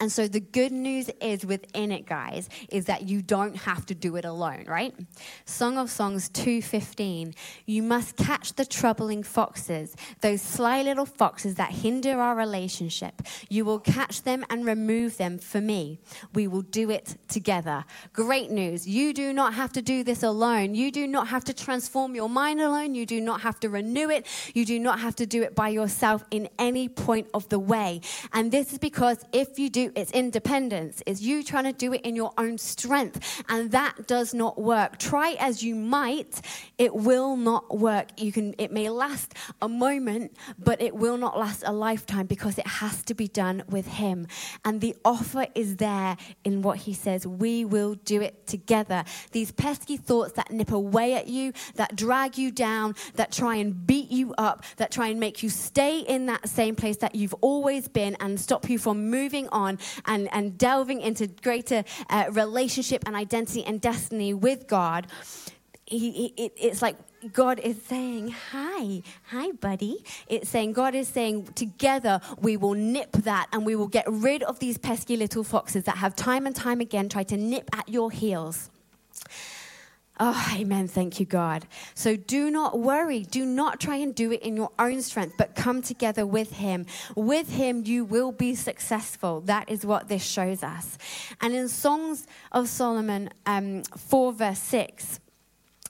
And 0.00 0.10
so 0.10 0.28
the 0.28 0.40
good 0.40 0.72
news 0.72 1.10
is 1.20 1.44
within 1.46 1.92
it, 1.92 2.06
guys, 2.06 2.48
is 2.70 2.86
that 2.86 3.02
you 3.08 3.22
don't 3.22 3.56
have 3.56 3.86
to 3.86 3.94
do 3.94 4.16
it 4.16 4.24
alone, 4.24 4.64
right? 4.66 4.94
Song 5.44 5.78
of 5.78 5.90
Songs 5.90 6.28
2:15. 6.30 7.34
You 7.66 7.82
must 7.82 8.16
catch 8.16 8.54
the 8.54 8.64
troubling 8.64 9.22
foxes, 9.22 9.94
those 10.20 10.42
sly 10.42 10.82
little 10.82 11.06
foxes 11.06 11.54
that 11.56 11.70
hinder 11.70 12.20
our 12.20 12.34
relationship. 12.34 13.22
You 13.48 13.64
will 13.64 13.78
catch 13.78 14.22
them 14.22 14.44
and 14.50 14.64
remove 14.64 15.16
them 15.16 15.38
for 15.38 15.60
me. 15.60 16.00
We 16.34 16.46
will 16.46 16.62
do 16.62 16.90
it 16.90 17.16
together. 17.28 17.84
Great 18.12 18.50
news. 18.50 18.86
You 18.86 19.12
do 19.12 19.32
not 19.32 19.54
have 19.54 19.72
to 19.72 19.82
do 19.82 20.02
this 20.04 20.22
alone. 20.22 20.74
You 20.74 20.90
do 20.90 21.06
not 21.06 21.28
have 21.28 21.44
to 21.44 21.54
transform 21.54 22.14
your 22.14 22.28
mind 22.28 22.60
alone. 22.60 22.94
You 22.94 23.06
do 23.06 23.20
not 23.20 23.42
have 23.42 23.60
to 23.60 23.68
renew 23.68 24.10
it. 24.10 24.26
You 24.54 24.64
do 24.64 24.78
not 24.78 25.00
have 25.00 25.16
to 25.16 25.26
do 25.26 25.42
it 25.42 25.54
by 25.54 25.68
yourself 25.68 26.24
in 26.30 26.48
any 26.58 26.88
point 26.88 27.28
of 27.34 27.48
the 27.48 27.58
way. 27.58 28.00
And 28.32 28.50
this 28.50 28.72
is 28.72 28.78
because 28.78 29.24
if 29.32 29.51
you 29.58 29.70
do, 29.70 29.92
it's 29.94 30.10
independence. 30.12 31.02
It's 31.06 31.20
you 31.20 31.42
trying 31.42 31.64
to 31.64 31.72
do 31.72 31.92
it 31.92 32.02
in 32.02 32.16
your 32.16 32.32
own 32.38 32.58
strength. 32.58 33.42
And 33.48 33.70
that 33.72 34.06
does 34.06 34.34
not 34.34 34.60
work. 34.60 34.98
Try 34.98 35.36
as 35.38 35.62
you 35.62 35.74
might, 35.74 36.40
it 36.78 36.94
will 36.94 37.36
not 37.36 37.78
work. 37.78 38.08
You 38.20 38.32
can, 38.32 38.54
it 38.58 38.72
may 38.72 38.88
last 38.88 39.34
a 39.60 39.68
moment, 39.68 40.36
but 40.58 40.80
it 40.80 40.94
will 40.94 41.16
not 41.16 41.38
last 41.38 41.62
a 41.66 41.72
lifetime 41.72 42.26
because 42.26 42.58
it 42.58 42.66
has 42.66 43.02
to 43.04 43.14
be 43.14 43.28
done 43.28 43.62
with 43.68 43.86
Him. 43.86 44.26
And 44.64 44.80
the 44.80 44.96
offer 45.04 45.46
is 45.54 45.76
there 45.76 46.16
in 46.44 46.62
what 46.62 46.78
He 46.78 46.94
says. 46.94 47.26
We 47.26 47.64
will 47.64 47.94
do 47.94 48.20
it 48.20 48.46
together. 48.46 49.04
These 49.32 49.52
pesky 49.52 49.96
thoughts 49.96 50.32
that 50.34 50.50
nip 50.50 50.72
away 50.72 51.14
at 51.14 51.28
you, 51.28 51.52
that 51.74 51.96
drag 51.96 52.38
you 52.38 52.50
down, 52.50 52.94
that 53.14 53.32
try 53.32 53.56
and 53.56 53.86
beat 53.86 54.10
you 54.10 54.34
up, 54.38 54.64
that 54.76 54.90
try 54.90 55.08
and 55.08 55.20
make 55.20 55.42
you 55.42 55.48
stay 55.48 56.00
in 56.00 56.26
that 56.26 56.48
same 56.48 56.74
place 56.76 56.98
that 56.98 57.14
you've 57.14 57.34
always 57.40 57.88
been 57.88 58.16
and 58.20 58.38
stop 58.40 58.68
you 58.68 58.78
from 58.78 59.10
moving 59.10 59.41
on 59.48 59.78
and, 60.06 60.32
and 60.32 60.58
delving 60.58 61.00
into 61.00 61.26
greater 61.26 61.84
uh, 62.10 62.26
relationship 62.30 63.02
and 63.06 63.16
identity 63.16 63.64
and 63.64 63.80
destiny 63.80 64.34
with 64.34 64.66
God, 64.66 65.06
he, 65.86 66.10
he, 66.10 66.26
it, 66.36 66.52
it's 66.56 66.82
like 66.82 66.96
God 67.32 67.60
is 67.60 67.80
saying, 67.82 68.34
Hi, 68.50 69.02
hi, 69.24 69.52
buddy. 69.52 70.04
It's 70.26 70.48
saying, 70.48 70.72
God 70.72 70.94
is 70.94 71.06
saying, 71.06 71.52
together 71.54 72.20
we 72.40 72.56
will 72.56 72.74
nip 72.74 73.12
that 73.12 73.46
and 73.52 73.64
we 73.64 73.76
will 73.76 73.88
get 73.88 74.04
rid 74.08 74.42
of 74.42 74.58
these 74.58 74.78
pesky 74.78 75.16
little 75.16 75.44
foxes 75.44 75.84
that 75.84 75.98
have 75.98 76.16
time 76.16 76.46
and 76.46 76.56
time 76.56 76.80
again 76.80 77.08
tried 77.08 77.28
to 77.28 77.36
nip 77.36 77.68
at 77.76 77.88
your 77.88 78.10
heels. 78.10 78.70
Oh, 80.24 80.52
amen. 80.54 80.86
Thank 80.86 81.18
you, 81.18 81.26
God. 81.26 81.66
So 81.96 82.14
do 82.14 82.48
not 82.48 82.78
worry. 82.78 83.24
Do 83.24 83.44
not 83.44 83.80
try 83.80 83.96
and 83.96 84.14
do 84.14 84.30
it 84.30 84.40
in 84.42 84.56
your 84.56 84.70
own 84.78 85.02
strength, 85.02 85.34
but 85.36 85.56
come 85.56 85.82
together 85.82 86.24
with 86.24 86.52
Him. 86.52 86.86
With 87.16 87.50
Him, 87.50 87.82
you 87.84 88.04
will 88.04 88.30
be 88.30 88.54
successful. 88.54 89.40
That 89.40 89.68
is 89.68 89.84
what 89.84 90.06
this 90.06 90.22
shows 90.22 90.62
us. 90.62 90.96
And 91.40 91.56
in 91.56 91.68
Songs 91.68 92.28
of 92.52 92.68
Solomon 92.68 93.30
um, 93.46 93.82
4, 93.82 94.32
verse 94.32 94.60
6, 94.60 95.18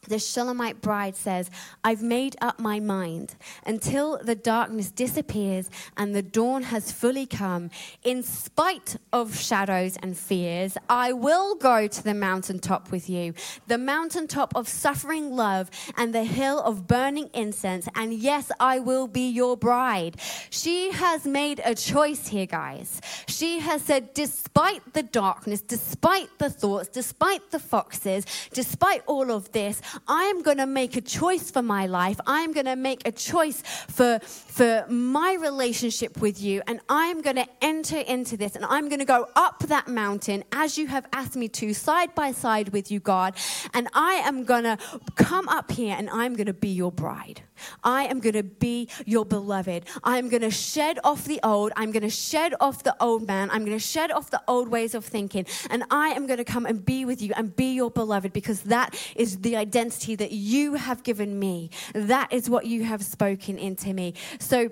the 0.09 0.19
Shulamite 0.19 0.81
bride 0.81 1.15
says, 1.15 1.49
I've 1.85 2.03
made 2.03 2.35
up 2.41 2.59
my 2.59 2.81
mind 2.81 3.37
until 3.65 4.19
the 4.19 4.35
darkness 4.35 4.91
disappears 4.91 5.71
and 5.97 6.15
the 6.15 6.23
dawn 6.23 6.65
has 6.65 6.91
fully 6.91 7.25
come. 7.25 7.71
In 8.03 8.25
spite 8.25 8.97
of 9.13 9.39
shadows 9.39 9.97
and 10.03 10.17
fears, 10.17 10.77
I 10.89 11.13
will 11.13 11.55
go 11.55 11.87
to 11.87 12.03
the 12.03 12.15
mountaintop 12.15 12.91
with 12.91 13.09
you, 13.09 13.35
the 13.69 13.79
mountaintop 13.79 14.57
of 14.57 14.69
suffering 14.69 15.37
love 15.37 15.71
and 15.97 16.13
the 16.13 16.25
hill 16.25 16.61
of 16.61 16.89
burning 16.89 17.31
incense. 17.33 17.89
And 17.95 18.13
yes, 18.13 18.51
I 18.59 18.81
will 18.81 19.07
be 19.07 19.29
your 19.29 19.57
bride. 19.57 20.17
She 20.51 20.91
has 20.91 21.27
made 21.27 21.61
a 21.65 21.77
choice 21.77 22.27
here, 22.27 22.47
guys. 22.47 23.01
She 23.29 23.61
has 23.61 23.83
said, 23.83 24.15
despite 24.15 24.95
the 24.95 25.05
darkness, 25.05 25.61
despite 25.61 26.39
the 26.39 26.51
thoughts, 26.51 26.89
despite 26.89 27.53
the 27.53 27.61
foxes, 27.61 28.27
despite 28.53 29.03
all 29.07 29.31
of 29.31 29.53
this, 29.53 29.81
I 30.09 30.25
am 30.25 30.43
going 30.43 30.59
to 30.59 30.67
make 30.67 30.97
a 30.97 31.01
choice 31.01 31.51
for 31.51 31.63
my 31.63 31.87
life. 31.87 32.21
I'm 32.27 32.53
going 32.53 32.67
to 32.67 32.77
make 32.77 33.07
a 33.07 33.13
choice 33.13 33.63
for, 33.89 34.19
for 34.21 34.87
my 34.89 35.37
relationship 35.41 36.21
with 36.21 36.41
you. 36.41 36.63
And 36.67 36.81
I'm 36.89 37.23
going 37.23 37.37
to 37.37 37.47
enter 37.61 37.99
into 37.99 38.37
this 38.37 38.57
and 38.57 38.65
I'm 38.65 38.89
going 38.89 39.01
to 39.01 39.05
go 39.05 39.29
up 39.37 39.61
that 39.69 39.89
mountain 39.89 40.45
as 40.53 40.79
you 40.79 40.87
have 40.89 41.07
asked 41.13 41.37
me 41.37 41.49
to, 41.49 41.75
side 41.75 42.15
by 42.15 42.33
side 42.33 42.71
with 42.71 42.91
you, 42.91 43.01
God. 43.01 43.35
And 43.75 43.89
I 43.95 44.15
am 44.15 44.45
going 44.45 44.65
to 44.65 44.79
come 45.17 45.49
up 45.49 45.71
here 45.71 45.95
and 45.99 46.09
I'm 46.11 46.35
going 46.35 46.47
to 46.47 46.53
be 46.53 46.69
your 46.69 46.93
bride. 46.93 47.43
I 47.85 48.05
am 48.05 48.21
going 48.21 48.35
to 48.35 48.43
be 48.43 48.89
your 49.05 49.25
beloved. 49.25 49.85
I'm 50.05 50.29
going 50.29 50.43
to 50.43 50.51
shed 50.51 50.99
off 51.05 51.25
the 51.25 51.41
old. 51.43 51.73
I'm 51.77 51.93
going 51.93 52.03
to 52.03 52.11
shed 52.11 52.55
off 52.61 52.83
the 52.83 52.97
old 53.01 53.27
man. 53.27 53.51
I'm 53.51 53.65
going 53.65 53.77
to 53.77 53.85
shed 53.85 54.11
off 54.11 54.31
the 54.31 54.43
old 54.49 54.69
ways 54.69 54.95
of 54.95 55.05
thinking. 55.05 55.47
And 55.71 55.85
I 55.91 56.09
am 56.09 56.27
going 56.27 56.39
to 56.39 56.45
come 56.45 56.67
and 56.67 56.85
be 56.85 57.05
with 57.05 57.23
you 57.23 57.33
and 57.37 57.55
be 57.55 57.75
your 57.75 57.91
beloved 57.91 58.33
because 58.33 58.63
that 58.63 58.95
is 59.17 59.39
the 59.39 59.57
identity 59.57 60.15
that 60.17 60.33
you 60.33 60.75
have 60.75 61.03
given 61.03 61.39
me. 61.39 61.71
That 61.95 62.33
is 62.33 62.49
what 62.49 62.67
you 62.67 62.85
have 62.85 63.05
spoken 63.05 63.59
into 63.59 63.93
me. 63.93 64.15
So, 64.39 64.71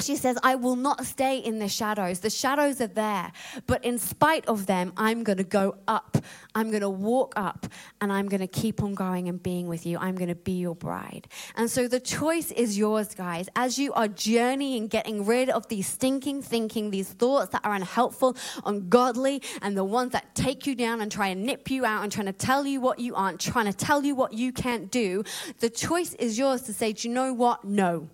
she 0.00 0.16
says, 0.16 0.38
I 0.42 0.56
will 0.56 0.76
not 0.76 1.04
stay 1.06 1.38
in 1.38 1.58
the 1.58 1.68
shadows. 1.68 2.20
The 2.20 2.30
shadows 2.30 2.80
are 2.80 2.88
there. 2.88 3.32
But 3.66 3.84
in 3.84 3.98
spite 3.98 4.46
of 4.46 4.66
them, 4.66 4.92
I'm 4.96 5.22
going 5.22 5.38
to 5.38 5.44
go 5.44 5.76
up. 5.86 6.18
I'm 6.54 6.70
going 6.70 6.82
to 6.82 6.90
walk 6.90 7.34
up 7.36 7.66
and 8.00 8.12
I'm 8.12 8.28
going 8.28 8.40
to 8.40 8.46
keep 8.46 8.82
on 8.82 8.94
going 8.94 9.28
and 9.28 9.42
being 9.42 9.68
with 9.68 9.86
you. 9.86 9.98
I'm 9.98 10.16
going 10.16 10.28
to 10.28 10.34
be 10.34 10.52
your 10.52 10.74
bride. 10.74 11.28
And 11.56 11.70
so 11.70 11.86
the 11.86 12.00
choice 12.00 12.50
is 12.50 12.76
yours, 12.76 13.14
guys. 13.14 13.48
As 13.54 13.78
you 13.78 13.92
are 13.92 14.08
journeying, 14.08 14.88
getting 14.88 15.24
rid 15.24 15.48
of 15.48 15.68
these 15.68 15.86
stinking 15.86 16.42
thinking, 16.42 16.90
these 16.90 17.10
thoughts 17.10 17.50
that 17.52 17.64
are 17.64 17.74
unhelpful, 17.74 18.36
ungodly, 18.64 19.42
and 19.62 19.76
the 19.76 19.84
ones 19.84 20.12
that 20.12 20.34
take 20.34 20.66
you 20.66 20.74
down 20.74 21.00
and 21.00 21.10
try 21.10 21.28
and 21.28 21.44
nip 21.44 21.70
you 21.70 21.84
out 21.84 22.02
and 22.02 22.10
trying 22.10 22.26
to 22.26 22.32
tell 22.32 22.66
you 22.66 22.80
what 22.80 22.98
you 22.98 23.14
aren't, 23.14 23.40
trying 23.40 23.66
to 23.66 23.72
tell 23.72 24.04
you 24.04 24.14
what 24.14 24.32
you 24.32 24.52
can't 24.52 24.90
do, 24.90 25.22
the 25.60 25.70
choice 25.70 26.14
is 26.14 26.36
yours 26.38 26.62
to 26.62 26.72
say, 26.72 26.92
do 26.92 27.08
you 27.08 27.14
know 27.14 27.32
what? 27.32 27.64
No 27.64 28.08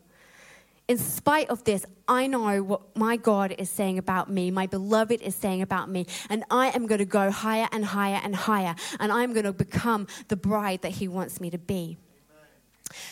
in 0.90 0.98
spite 0.98 1.48
of 1.50 1.62
this, 1.62 1.86
I 2.08 2.26
know 2.26 2.64
what 2.64 2.96
my 2.96 3.16
God 3.16 3.54
is 3.56 3.70
saying 3.70 3.96
about 3.98 4.28
me, 4.28 4.50
my 4.50 4.66
beloved 4.66 5.22
is 5.22 5.36
saying 5.36 5.62
about 5.62 5.88
me, 5.88 6.04
and 6.28 6.42
I 6.50 6.70
am 6.70 6.88
going 6.88 6.98
to 6.98 7.04
go 7.04 7.30
higher 7.30 7.68
and 7.70 7.84
higher 7.84 8.20
and 8.24 8.34
higher, 8.34 8.74
and 8.98 9.12
I'm 9.12 9.32
going 9.32 9.44
to 9.44 9.52
become 9.52 10.08
the 10.26 10.34
bride 10.34 10.82
that 10.82 10.90
He 10.90 11.06
wants 11.06 11.40
me 11.40 11.48
to 11.50 11.58
be. 11.58 11.96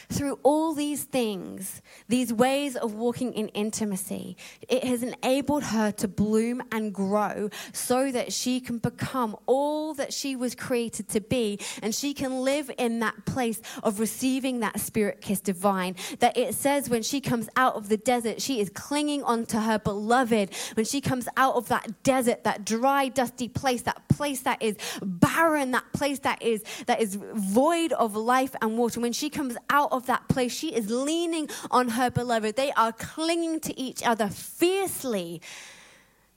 Through 0.09 0.39
all 0.43 0.75
these 0.75 1.05
things, 1.05 1.83
these 2.09 2.33
ways 2.33 2.77
of 2.77 2.95
walking 2.95 3.33
in 3.33 3.49
intimacy, 3.49 4.37
it 4.69 4.85
has 4.85 5.03
enabled 5.03 5.65
her 5.65 5.91
to 5.93 6.09
bloom 6.09 6.63
and 6.73 6.93
grow 6.93 7.51
so 7.73 8.11
that 8.13 8.33
she 8.33 8.61
can 8.61 8.79
become 8.79 9.37
all 9.47 9.95
that 9.95 10.13
she 10.13 10.37
was 10.37 10.55
created 10.55 11.09
to 11.09 11.21
be 11.21 11.59
and 11.83 11.95
she 11.95 12.15
can 12.15 12.43
live 12.43 12.71
in 12.79 13.01
that 13.01 13.25
place 13.25 13.61
of 13.83 14.01
receiving 14.01 14.61
that 14.61 14.81
spirit 14.81 15.21
kiss 15.21 15.41
divine. 15.41 15.97
That 16.21 16.37
it 16.37 16.55
says 16.55 16.89
when 16.89 17.03
she 17.03 17.21
comes 17.21 17.49
out 17.57 17.75
of 17.75 17.89
the 17.89 17.97
desert, 17.97 18.41
she 18.41 18.61
is 18.61 18.71
clinging 18.71 19.23
onto 19.23 19.59
her 19.59 19.79
beloved. 19.79 20.51
When 20.75 20.87
she 20.87 21.01
comes 21.01 21.29
out 21.37 21.55
of 21.55 21.69
that 21.69 22.03
desert, 22.03 22.45
that 22.45 22.65
dry, 22.65 23.09
dusty 23.09 23.49
place, 23.49 23.83
that 23.83 24.09
place 24.09 24.41
that 24.43 24.63
is 24.63 24.77
barren, 25.03 25.71
that 25.73 25.93
place 25.93 26.21
that 26.21 26.43
is 26.43 26.63
that 26.87 27.01
is 27.01 27.17
void 27.17 27.93
of 27.93 28.17
life 28.17 28.55
and 28.61 28.77
water, 28.79 29.01
when 29.01 29.13
she 29.13 29.31
comes 29.31 29.57
out 29.71 29.93
of 29.93 30.07
that 30.07 30.29
place. 30.29 30.53
She 30.53 30.75
is 30.75 30.91
leaning 30.91 31.49
on 31.71 31.91
her 31.91 32.11
beloved. 32.11 32.57
They 32.57 32.73
are 32.73 32.93
clinging 32.93 33.61
to 33.61 33.79
each 33.79 34.03
other 34.05 34.29
fiercely. 34.29 35.41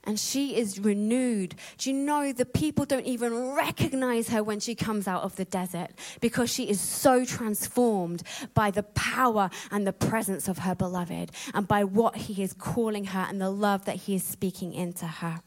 And 0.04 0.18
she 0.18 0.56
is 0.56 0.80
renewed. 0.80 1.54
Do 1.78 1.90
you 1.90 1.96
know 1.96 2.32
the 2.32 2.44
people 2.44 2.84
don't 2.84 3.06
even 3.06 3.54
recognize 3.54 4.30
her 4.30 4.42
when 4.42 4.58
she 4.58 4.74
comes 4.74 5.06
out 5.06 5.22
of 5.22 5.36
the 5.36 5.44
desert 5.44 5.90
because 6.20 6.50
she 6.50 6.68
is 6.68 6.80
so 6.80 7.24
transformed 7.24 8.24
by 8.52 8.72
the 8.72 8.82
power 8.82 9.48
and 9.70 9.86
the 9.86 9.92
presence 9.92 10.48
of 10.48 10.58
her 10.58 10.74
beloved 10.74 11.30
and 11.54 11.68
by 11.68 11.84
what 11.84 12.16
he 12.16 12.42
is 12.42 12.52
calling 12.52 13.04
her 13.06 13.26
and 13.28 13.40
the 13.40 13.50
love 13.50 13.84
that 13.84 13.96
he 13.96 14.16
is 14.16 14.24
speaking 14.24 14.74
into 14.74 15.06
her. 15.06 15.40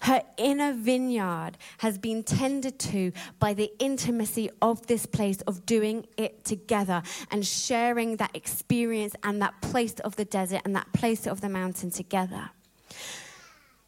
Her 0.00 0.22
inner 0.36 0.72
vineyard 0.72 1.52
has 1.78 1.98
been 1.98 2.22
tended 2.22 2.78
to 2.80 3.12
by 3.38 3.54
the 3.54 3.70
intimacy 3.78 4.50
of 4.60 4.86
this 4.86 5.06
place 5.06 5.40
of 5.42 5.66
doing 5.66 6.06
it 6.16 6.44
together 6.44 7.02
and 7.30 7.46
sharing 7.46 8.16
that 8.16 8.34
experience 8.34 9.14
and 9.22 9.40
that 9.42 9.60
place 9.60 9.94
of 10.00 10.16
the 10.16 10.24
desert 10.24 10.62
and 10.64 10.74
that 10.76 10.92
place 10.92 11.26
of 11.26 11.40
the 11.40 11.48
mountain 11.48 11.90
together. 11.90 12.50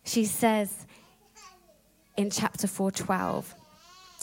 She 0.05 0.25
says 0.25 0.87
in 2.17 2.31
chapter 2.31 2.67
412, 2.67 3.55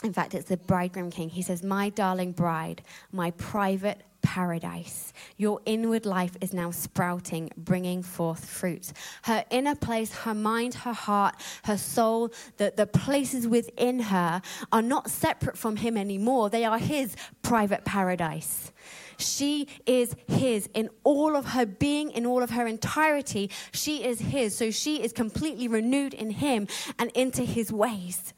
in 0.04 0.13
fact, 0.13 0.36
it's 0.36 0.50
the 0.50 0.58
bridegroom 0.58 1.10
king. 1.10 1.30
He 1.30 1.41
says, 1.41 1.63
My 1.63 1.89
darling 1.89 2.34
bride, 2.34 2.82
my 3.12 3.32
private 3.32 4.02
paradise. 4.25 5.13
Your 5.38 5.61
inward 5.65 6.05
life 6.05 6.35
is 6.41 6.51
now 6.51 6.71
sprouting, 6.71 7.51
bringing 7.55 8.01
forth 8.01 8.43
fruit. 8.43 8.91
Her 9.21 9.45
inner 9.51 9.75
place, 9.75 10.11
her 10.11 10.33
mind, 10.33 10.73
her 10.73 10.93
heart, 10.93 11.35
her 11.65 11.77
soul, 11.77 12.33
the, 12.57 12.73
the 12.75 12.88
places 12.88 13.47
within 13.47 13.99
her 13.99 14.41
are 14.71 14.81
not 14.81 15.11
separate 15.11 15.57
from 15.57 15.75
him 15.77 15.95
anymore. 15.95 16.49
They 16.49 16.65
are 16.65 16.79
his 16.79 17.15
private 17.43 17.85
paradise. 17.85 18.71
She 19.17 19.67
is 19.85 20.15
his 20.27 20.67
in 20.73 20.89
all 21.03 21.35
of 21.35 21.45
her 21.45 21.67
being, 21.67 22.09
in 22.11 22.25
all 22.25 22.41
of 22.41 22.49
her 22.49 22.65
entirety. 22.65 23.51
She 23.71 24.03
is 24.03 24.19
his. 24.19 24.57
So 24.57 24.71
she 24.71 25.03
is 25.03 25.13
completely 25.13 25.67
renewed 25.67 26.15
in 26.15 26.31
him 26.31 26.67
and 26.97 27.11
into 27.11 27.43
his 27.43 27.71
ways. 27.71 28.33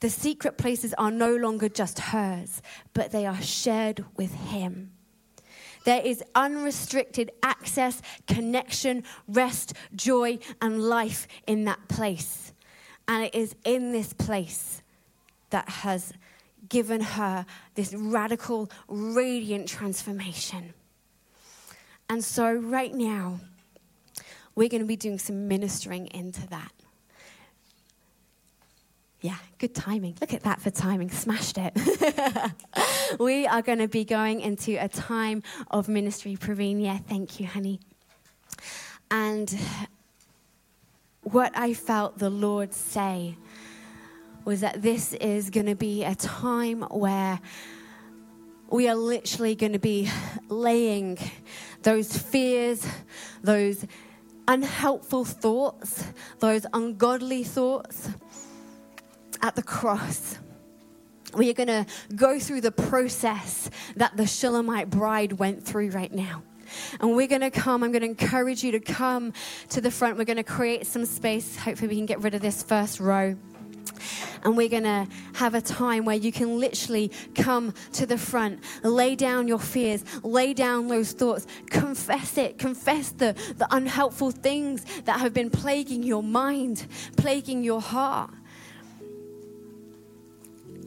The 0.00 0.10
secret 0.10 0.58
places 0.58 0.94
are 0.94 1.10
no 1.10 1.34
longer 1.34 1.68
just 1.68 1.98
hers, 1.98 2.62
but 2.94 3.10
they 3.10 3.26
are 3.26 3.42
shared 3.42 4.04
with 4.16 4.32
Him. 4.32 4.92
There 5.84 6.00
is 6.04 6.22
unrestricted 6.34 7.30
access, 7.42 8.02
connection, 8.26 9.04
rest, 9.26 9.72
joy, 9.94 10.38
and 10.60 10.82
life 10.82 11.26
in 11.46 11.64
that 11.64 11.88
place. 11.88 12.52
And 13.08 13.24
it 13.24 13.34
is 13.34 13.56
in 13.64 13.92
this 13.92 14.12
place 14.12 14.82
that 15.50 15.68
has 15.68 16.12
given 16.68 17.00
her 17.00 17.46
this 17.74 17.94
radical, 17.94 18.70
radiant 18.86 19.68
transformation. 19.68 20.74
And 22.10 22.22
so, 22.22 22.52
right 22.52 22.92
now, 22.92 23.40
we're 24.54 24.68
going 24.68 24.82
to 24.82 24.86
be 24.86 24.96
doing 24.96 25.18
some 25.18 25.48
ministering 25.48 26.06
into 26.08 26.46
that. 26.48 26.72
Yeah, 29.20 29.36
good 29.58 29.74
timing. 29.74 30.14
Look 30.20 30.32
at 30.32 30.44
that 30.44 30.60
for 30.60 30.70
timing. 30.70 31.10
Smashed 31.10 31.58
it. 31.58 31.76
we 33.18 33.48
are 33.48 33.62
going 33.62 33.80
to 33.80 33.88
be 33.88 34.04
going 34.04 34.40
into 34.40 34.76
a 34.82 34.88
time 34.88 35.42
of 35.72 35.88
ministry. 35.88 36.36
Praveen, 36.36 36.80
yeah, 36.80 36.98
thank 36.98 37.40
you, 37.40 37.46
honey. 37.46 37.80
And 39.10 39.58
what 41.22 41.50
I 41.56 41.74
felt 41.74 42.18
the 42.18 42.30
Lord 42.30 42.72
say 42.72 43.36
was 44.44 44.60
that 44.60 44.82
this 44.82 45.14
is 45.14 45.50
going 45.50 45.66
to 45.66 45.74
be 45.74 46.04
a 46.04 46.14
time 46.14 46.82
where 46.82 47.40
we 48.70 48.88
are 48.88 48.94
literally 48.94 49.56
going 49.56 49.72
to 49.72 49.80
be 49.80 50.08
laying 50.48 51.18
those 51.82 52.16
fears, 52.16 52.86
those 53.42 53.84
unhelpful 54.46 55.24
thoughts, 55.24 56.04
those 56.38 56.66
ungodly 56.72 57.42
thoughts 57.42 58.10
at 59.42 59.56
the 59.56 59.62
cross. 59.62 60.38
We 61.34 61.50
are 61.50 61.54
going 61.54 61.68
to 61.68 61.86
go 62.14 62.38
through 62.38 62.62
the 62.62 62.72
process 62.72 63.68
that 63.96 64.16
the 64.16 64.26
Shulamite 64.26 64.88
bride 64.88 65.32
went 65.32 65.64
through 65.64 65.90
right 65.90 66.12
now. 66.12 66.42
And 67.00 67.16
we're 67.16 67.26
going 67.26 67.42
to 67.42 67.50
come. 67.50 67.82
I'm 67.82 67.92
going 67.92 68.02
to 68.02 68.08
encourage 68.08 68.62
you 68.62 68.72
to 68.72 68.80
come 68.80 69.32
to 69.70 69.80
the 69.80 69.90
front. 69.90 70.18
We're 70.18 70.24
going 70.24 70.36
to 70.36 70.42
create 70.42 70.86
some 70.86 71.04
space. 71.04 71.56
Hopefully, 71.56 71.88
we 71.88 71.96
can 71.96 72.06
get 72.06 72.20
rid 72.22 72.34
of 72.34 72.42
this 72.42 72.62
first 72.62 73.00
row. 73.00 73.36
And 74.44 74.56
we're 74.56 74.68
going 74.68 74.84
to 74.84 75.06
have 75.34 75.54
a 75.54 75.60
time 75.60 76.04
where 76.04 76.16
you 76.16 76.30
can 76.30 76.60
literally 76.60 77.10
come 77.34 77.74
to 77.94 78.06
the 78.06 78.18
front, 78.18 78.60
lay 78.82 79.16
down 79.16 79.48
your 79.48 79.58
fears, 79.58 80.04
lay 80.22 80.54
down 80.54 80.88
those 80.88 81.12
thoughts, 81.12 81.46
confess 81.66 82.38
it, 82.38 82.58
confess 82.58 83.10
the, 83.10 83.34
the 83.56 83.66
unhelpful 83.70 84.30
things 84.30 84.84
that 85.04 85.20
have 85.20 85.34
been 85.34 85.50
plaguing 85.50 86.02
your 86.02 86.22
mind, 86.22 86.86
plaguing 87.16 87.64
your 87.64 87.80
heart. 87.80 88.30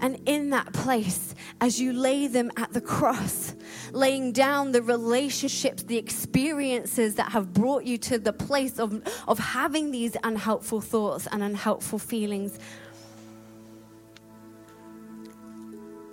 And 0.01 0.19
in 0.25 0.49
that 0.49 0.73
place, 0.73 1.35
as 1.61 1.79
you 1.79 1.93
lay 1.93 2.25
them 2.25 2.51
at 2.57 2.73
the 2.73 2.81
cross, 2.81 3.53
laying 3.91 4.31
down 4.31 4.71
the 4.71 4.81
relationships, 4.81 5.83
the 5.83 5.97
experiences 5.97 7.15
that 7.15 7.31
have 7.31 7.53
brought 7.53 7.83
you 7.83 7.99
to 7.99 8.17
the 8.17 8.33
place 8.33 8.79
of, 8.79 8.99
of 9.27 9.37
having 9.37 9.91
these 9.91 10.17
unhelpful 10.23 10.81
thoughts 10.81 11.27
and 11.31 11.43
unhelpful 11.43 11.99
feelings, 11.99 12.57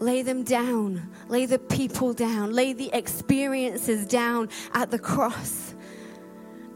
lay 0.00 0.20
them 0.20 0.42
down, 0.44 1.08
lay 1.28 1.46
the 1.46 1.58
people 1.58 2.12
down, 2.12 2.52
lay 2.52 2.74
the 2.74 2.90
experiences 2.92 4.06
down 4.06 4.50
at 4.74 4.90
the 4.90 4.98
cross. 4.98 5.74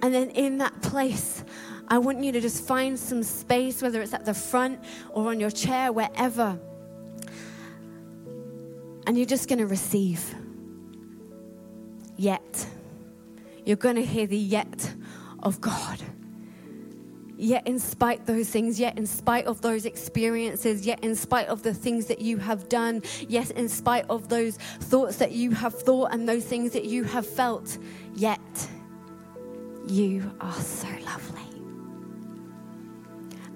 And 0.01 0.15
then 0.15 0.31
in 0.31 0.59
that 0.59 0.81
place, 0.81 1.45
I 1.89 1.99
want 1.99 2.25
you 2.25 2.33
to 2.33 2.41
just 2.41 2.67
find 2.67 2.99
some 2.99 3.23
space, 3.23 3.83
whether 3.83 4.01
it's 4.01 4.15
at 4.15 4.25
the 4.25 4.33
front 4.33 4.81
or 5.11 5.29
on 5.29 5.39
your 5.39 5.51
chair, 5.51 5.93
wherever 5.93 6.59
and 9.07 9.17
you're 9.17 9.27
just 9.27 9.49
going 9.49 9.59
to 9.59 9.67
receive. 9.67 10.35
Yet. 12.17 12.67
You're 13.65 13.77
going 13.77 13.97
to 13.97 14.05
hear 14.05 14.27
the 14.27 14.37
yet 14.37 14.93
of 15.43 15.61
God. 15.61 16.01
Yet, 17.37 17.67
in 17.67 17.79
spite 17.79 18.27
those 18.27 18.49
things, 18.49 18.79
yet 18.79 18.97
in 18.97 19.07
spite 19.07 19.47
of 19.47 19.61
those 19.63 19.85
experiences, 19.85 20.87
yet 20.87 21.03
in 21.03 21.17
spite 21.17 21.49
of 21.49 21.63
the 21.63 21.75
things 21.75 22.07
that 22.07 22.21
you 22.21 22.37
have 22.37 22.69
done, 22.69 23.03
yes, 23.29 23.51
in 23.51 23.69
spite 23.69 24.05
of 24.09 24.29
those 24.29 24.57
thoughts 24.57 25.17
that 25.17 25.33
you 25.33 25.51
have 25.51 25.75
thought 25.75 26.13
and 26.13 26.29
those 26.29 26.45
things 26.45 26.71
that 26.73 26.85
you 26.85 27.03
have 27.03 27.27
felt, 27.27 27.79
yet 28.15 28.69
you 29.89 30.31
are 30.41 30.53
so 30.55 30.89
lovely. 31.05 31.41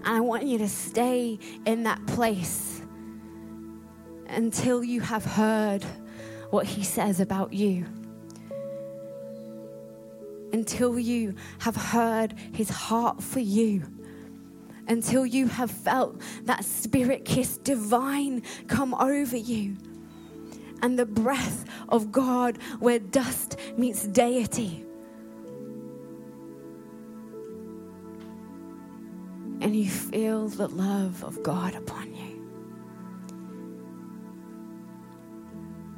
And 0.04 0.16
I 0.16 0.20
want 0.20 0.44
you 0.44 0.58
to 0.58 0.68
stay 0.68 1.38
in 1.64 1.84
that 1.84 2.04
place 2.06 2.75
until 4.28 4.82
you 4.82 5.00
have 5.00 5.24
heard 5.24 5.84
what 6.50 6.66
he 6.66 6.82
says 6.82 7.20
about 7.20 7.52
you. 7.52 7.86
Until 10.52 10.98
you 10.98 11.34
have 11.60 11.76
heard 11.76 12.34
his 12.52 12.68
heart 12.70 13.22
for 13.22 13.40
you. 13.40 13.82
Until 14.88 15.26
you 15.26 15.48
have 15.48 15.70
felt 15.70 16.20
that 16.44 16.64
spirit 16.64 17.24
kiss 17.24 17.58
divine 17.58 18.42
come 18.68 18.94
over 18.94 19.36
you. 19.36 19.76
And 20.82 20.98
the 20.98 21.06
breath 21.06 21.64
of 21.88 22.12
God 22.12 22.58
where 22.78 22.98
dust 22.98 23.58
meets 23.76 24.04
deity. 24.06 24.84
And 29.60 29.74
you 29.74 29.90
feel 29.90 30.48
the 30.48 30.68
love 30.68 31.24
of 31.24 31.42
God 31.42 31.74
upon 31.74 32.14
you. 32.14 32.25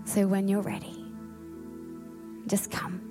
So 0.08 0.26
when 0.26 0.48
you're 0.48 0.62
ready, 0.62 1.04
just 2.46 2.70
come. 2.70 3.07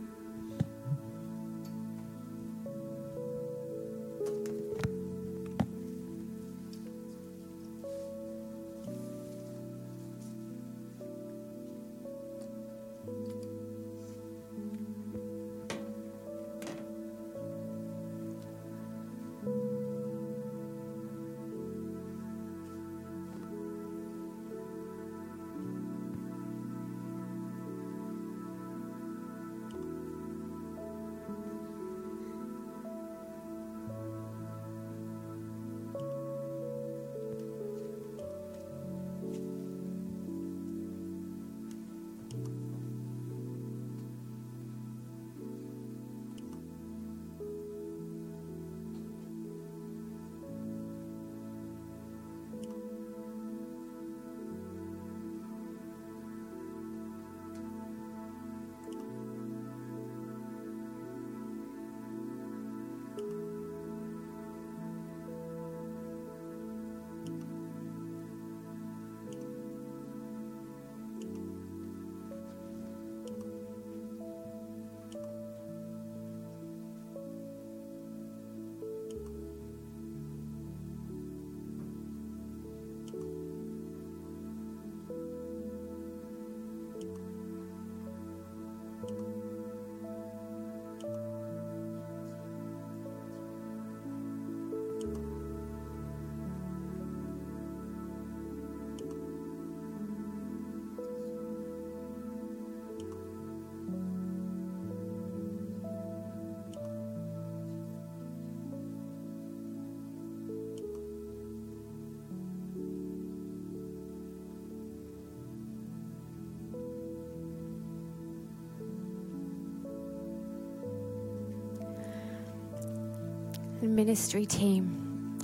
Ministry 123.87 124.45
team, 124.45 125.37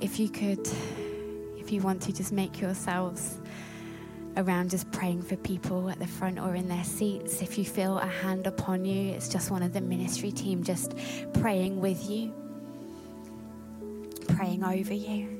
if 0.00 0.18
you 0.18 0.28
could, 0.28 0.66
if 1.58 1.72
you 1.72 1.80
want 1.80 2.02
to, 2.02 2.12
just 2.12 2.32
make 2.32 2.60
yourselves 2.60 3.38
around 4.36 4.70
just 4.70 4.90
praying 4.92 5.22
for 5.22 5.36
people 5.36 5.90
at 5.90 5.98
the 5.98 6.06
front 6.06 6.38
or 6.38 6.54
in 6.54 6.68
their 6.68 6.84
seats. 6.84 7.42
If 7.42 7.58
you 7.58 7.64
feel 7.64 7.98
a 7.98 8.06
hand 8.06 8.46
upon 8.46 8.84
you, 8.84 9.12
it's 9.12 9.28
just 9.28 9.50
one 9.50 9.62
of 9.62 9.72
the 9.72 9.80
ministry 9.80 10.30
team 10.30 10.62
just 10.62 10.94
praying 11.34 11.80
with 11.80 12.08
you, 12.08 12.32
praying 14.28 14.64
over 14.64 14.94
you. 14.94 15.39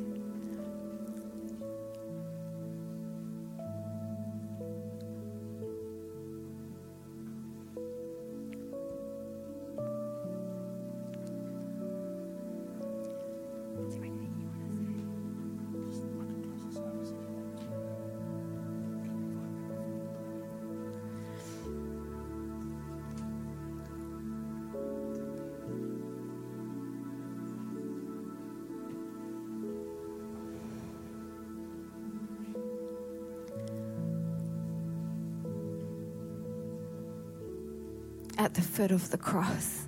At 38.40 38.54
the 38.54 38.62
foot 38.62 38.90
of 38.90 39.10
the 39.10 39.18
cross. 39.18 39.86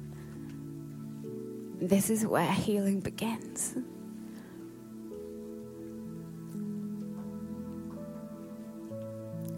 This 1.81 2.11
is 2.11 2.27
where 2.27 2.53
healing 2.53 3.01
begins. 3.01 3.75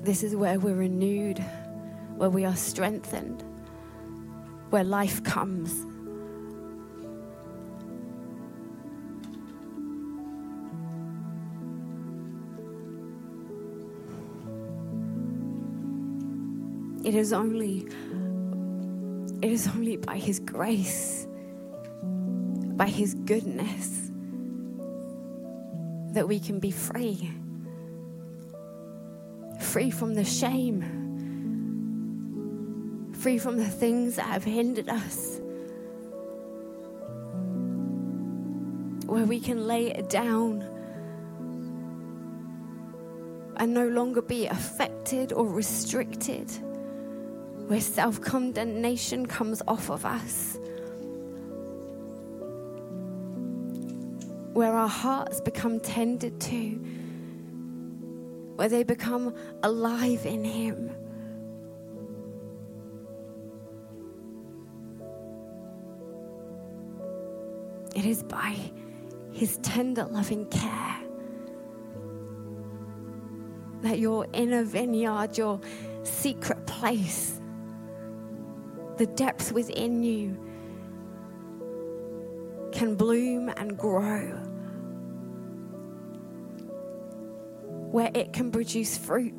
This 0.04 0.22
is 0.22 0.37
where 0.37 0.61
we're 0.61 0.76
renewed, 0.76 1.44
where 2.14 2.30
we 2.30 2.44
are 2.44 2.54
strengthened, 2.54 3.42
where 4.70 4.85
life 4.85 5.24
comes. 5.24 5.85
It 17.04 17.16
is 17.16 17.33
only 17.33 17.88
it 19.44 19.52
is 19.52 19.68
only 19.68 19.96
by 19.98 20.16
His 20.16 20.40
grace, 20.40 21.26
by 22.02 22.87
His 22.87 23.12
goodness, 23.12 24.11
that 26.14 26.26
we 26.26 26.40
can 26.40 26.61
be 26.61 26.70
free. 26.70 27.30
Free 29.61 29.90
from 29.90 30.14
the 30.14 30.24
shame, 30.24 30.80
free 33.12 33.37
from 33.37 33.59
the 33.59 33.68
things 33.68 34.16
that 34.16 34.24
have 34.24 34.44
hindered 34.44 34.88
us. 34.88 35.38
Where 39.04 39.26
we 39.26 39.40
can 39.40 39.66
lay 39.66 39.88
it 39.88 40.09
down 40.09 40.62
and 43.59 43.74
no 43.74 43.88
longer 43.88 44.22
be 44.22 44.46
affected 44.46 45.35
or 45.35 45.46
restricted 45.46 46.50
where 47.66 47.81
self 47.81 48.20
condemnation 48.20 49.27
comes 49.27 49.62
off 49.66 49.90
of 49.90 50.05
us, 50.05 50.59
where 54.53 54.72
our 54.72 54.88
hearts 54.88 55.40
become 55.40 55.81
tended 55.81 56.40
to, 56.40 56.70
where 58.57 58.68
they 58.68 58.83
become 58.83 59.35
alive 59.62 60.27
in 60.27 60.44
Him. 60.44 60.90
It 67.94 68.05
is 68.05 68.22
by 68.22 68.57
His 69.33 69.59
tender, 69.62 70.05
loving 70.05 70.46
care 70.46 71.00
that 73.85 73.98
your 73.98 74.27
inner 74.33 74.64
vineyard, 74.64 75.37
your 75.37 75.61
secret 76.03 76.66
place, 76.66 77.38
the 78.96 79.07
depth 79.07 79.52
within 79.52 80.02
you 80.02 80.38
can 82.72 82.94
bloom 82.94 83.48
and 83.48 83.76
grow, 83.78 84.26
where 87.90 88.11
it 88.14 88.33
can 88.33 88.50
produce 88.50 88.96
fruit, 88.96 89.35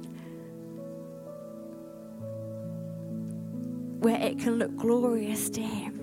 where 3.99 4.19
it 4.21 4.39
can 4.39 4.57
look 4.57 4.75
glorious 4.77 5.49
to 5.49 5.61
Him. 5.61 6.01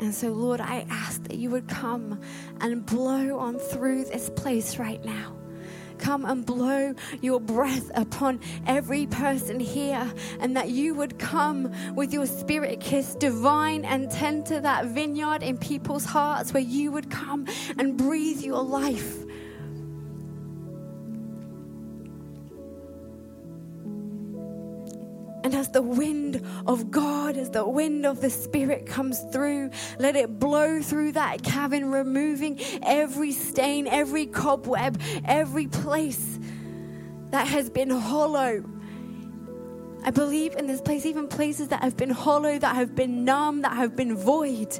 And 0.00 0.14
so, 0.14 0.32
Lord, 0.32 0.60
I 0.60 0.84
ask 0.90 1.22
that 1.24 1.36
you 1.36 1.50
would 1.50 1.68
come 1.68 2.20
and 2.60 2.84
blow 2.84 3.38
on 3.38 3.58
through 3.58 4.04
this 4.04 4.28
place 4.30 4.76
right 4.78 5.02
now 5.04 5.36
come 6.04 6.26
and 6.26 6.44
blow 6.44 6.94
your 7.22 7.40
breath 7.40 7.90
upon 7.94 8.38
every 8.66 9.06
person 9.06 9.58
here, 9.58 10.12
and 10.38 10.54
that 10.54 10.68
you 10.68 10.94
would 10.94 11.18
come 11.18 11.72
with 11.94 12.12
your 12.12 12.26
spirit 12.26 12.78
kiss 12.78 13.14
divine 13.14 13.86
and 13.86 14.10
tend 14.10 14.44
to 14.44 14.60
that 14.60 14.84
vineyard 14.86 15.42
in 15.42 15.56
people's 15.56 16.04
hearts 16.04 16.52
where 16.52 16.62
you 16.62 16.92
would 16.92 17.10
come 17.10 17.46
and 17.78 17.96
breathe 17.96 18.42
your 18.42 18.62
life. 18.62 19.24
And 25.54 25.60
as 25.60 25.68
the 25.68 25.82
wind 25.82 26.44
of 26.66 26.90
God, 26.90 27.36
as 27.36 27.48
the 27.48 27.64
wind 27.64 28.04
of 28.04 28.20
the 28.20 28.28
Spirit 28.28 28.86
comes 28.86 29.20
through, 29.32 29.70
let 30.00 30.16
it 30.16 30.40
blow 30.40 30.82
through 30.82 31.12
that 31.12 31.44
cabin, 31.44 31.92
removing 31.92 32.58
every 32.82 33.30
stain, 33.30 33.86
every 33.86 34.26
cobweb, 34.26 35.00
every 35.24 35.68
place 35.68 36.40
that 37.30 37.46
has 37.46 37.70
been 37.70 37.88
hollow. 37.88 38.64
I 40.02 40.10
believe 40.10 40.56
in 40.56 40.66
this 40.66 40.80
place, 40.80 41.06
even 41.06 41.28
places 41.28 41.68
that 41.68 41.84
have 41.84 41.96
been 41.96 42.10
hollow, 42.10 42.58
that 42.58 42.74
have 42.74 42.96
been 42.96 43.24
numb, 43.24 43.62
that 43.62 43.74
have 43.74 43.94
been 43.94 44.16
void. 44.16 44.74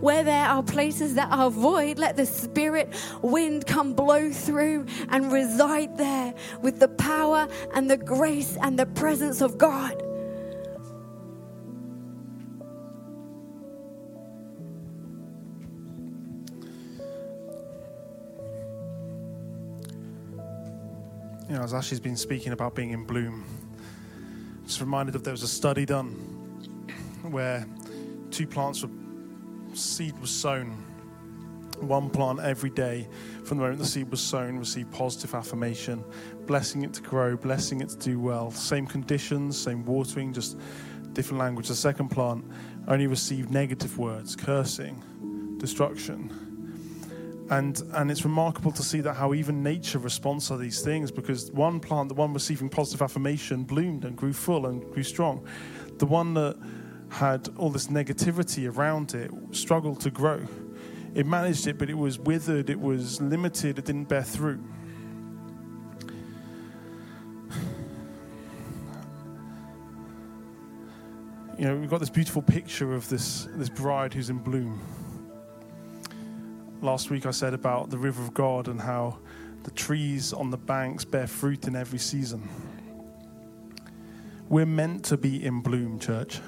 Where 0.00 0.22
there 0.22 0.44
are 0.44 0.62
places 0.62 1.14
that 1.14 1.32
are 1.32 1.50
void, 1.50 1.98
let 1.98 2.18
the 2.18 2.26
spirit 2.26 2.92
wind 3.22 3.66
come 3.66 3.94
blow 3.94 4.30
through 4.30 4.84
and 5.08 5.32
reside 5.32 5.96
there 5.96 6.34
with 6.60 6.78
the 6.78 6.88
power 6.88 7.48
and 7.74 7.90
the 7.90 7.96
grace 7.96 8.58
and 8.60 8.78
the 8.78 8.86
presence 8.86 9.40
of 9.40 9.56
God. 9.56 10.08
You 21.50 21.56
know, 21.56 21.64
as 21.64 21.74
Ashley's 21.74 21.98
been 21.98 22.16
speaking 22.16 22.52
about 22.52 22.76
being 22.76 22.92
in 22.92 23.02
bloom, 23.04 23.44
just 24.66 24.80
reminded 24.80 25.16
of 25.16 25.24
there 25.24 25.32
was 25.32 25.42
a 25.42 25.48
study 25.48 25.84
done 25.84 26.12
where 27.22 27.66
two 28.30 28.46
plants 28.46 28.84
were 28.84 28.90
seed 29.74 30.16
was 30.20 30.30
sown. 30.30 30.70
One 31.80 32.08
plant 32.08 32.38
every 32.38 32.70
day 32.70 33.08
from 33.42 33.58
the 33.58 33.64
moment 33.64 33.80
the 33.80 33.84
seed 33.84 34.12
was 34.12 34.20
sown 34.20 34.60
received 34.60 34.92
positive 34.92 35.34
affirmation, 35.34 36.04
blessing 36.46 36.82
it 36.82 36.94
to 36.94 37.02
grow, 37.02 37.36
blessing 37.36 37.80
it 37.80 37.88
to 37.88 37.96
do 37.96 38.20
well. 38.20 38.52
Same 38.52 38.86
conditions, 38.86 39.60
same 39.60 39.84
watering, 39.84 40.32
just 40.32 40.56
different 41.14 41.40
language. 41.40 41.66
The 41.66 41.74
second 41.74 42.10
plant 42.10 42.44
only 42.86 43.08
received 43.08 43.50
negative 43.50 43.98
words, 43.98 44.36
cursing, 44.36 45.02
destruction 45.58 46.49
and 47.50 47.82
and 47.94 48.10
it's 48.10 48.24
remarkable 48.24 48.70
to 48.70 48.82
see 48.82 49.00
that 49.00 49.14
how 49.14 49.34
even 49.34 49.62
nature 49.62 49.98
responds 49.98 50.48
to 50.48 50.56
these 50.56 50.80
things 50.82 51.10
because 51.10 51.50
one 51.50 51.80
plant 51.80 52.08
the 52.08 52.14
one 52.14 52.32
receiving 52.32 52.68
positive 52.68 53.02
affirmation 53.02 53.64
bloomed 53.64 54.04
and 54.04 54.16
grew 54.16 54.32
full 54.32 54.66
and 54.66 54.88
grew 54.92 55.02
strong. 55.02 55.44
The 55.98 56.06
one 56.06 56.34
that 56.34 56.56
had 57.10 57.48
all 57.56 57.70
this 57.70 57.88
negativity 57.88 58.72
around 58.72 59.14
it 59.14 59.32
struggled 59.50 60.00
to 60.00 60.10
grow. 60.10 60.46
It 61.14 61.26
managed 61.26 61.66
it 61.66 61.76
but 61.76 61.90
it 61.90 61.98
was 61.98 62.20
withered 62.20 62.70
it 62.70 62.80
was 62.80 63.20
limited 63.20 63.80
it 63.80 63.84
didn't 63.84 64.04
bear 64.04 64.22
fruit 64.22 64.60
you 71.58 71.64
know 71.64 71.76
we've 71.76 71.90
got 71.90 71.98
this 71.98 72.10
beautiful 72.10 72.42
picture 72.42 72.94
of 72.94 73.08
this 73.08 73.48
this 73.56 73.68
bride 73.68 74.14
who's 74.14 74.30
in 74.30 74.38
bloom 74.38 74.80
Last 76.82 77.10
week 77.10 77.26
I 77.26 77.30
said 77.30 77.52
about 77.52 77.90
the 77.90 77.98
river 77.98 78.22
of 78.22 78.32
God 78.32 78.66
and 78.66 78.80
how 78.80 79.18
the 79.64 79.70
trees 79.70 80.32
on 80.32 80.50
the 80.50 80.56
banks 80.56 81.04
bear 81.04 81.26
fruit 81.26 81.66
in 81.66 81.76
every 81.76 81.98
season. 81.98 82.48
We're 84.48 84.64
meant 84.64 85.04
to 85.06 85.18
be 85.18 85.44
in 85.44 85.60
bloom, 85.60 85.98
church. 85.98 86.40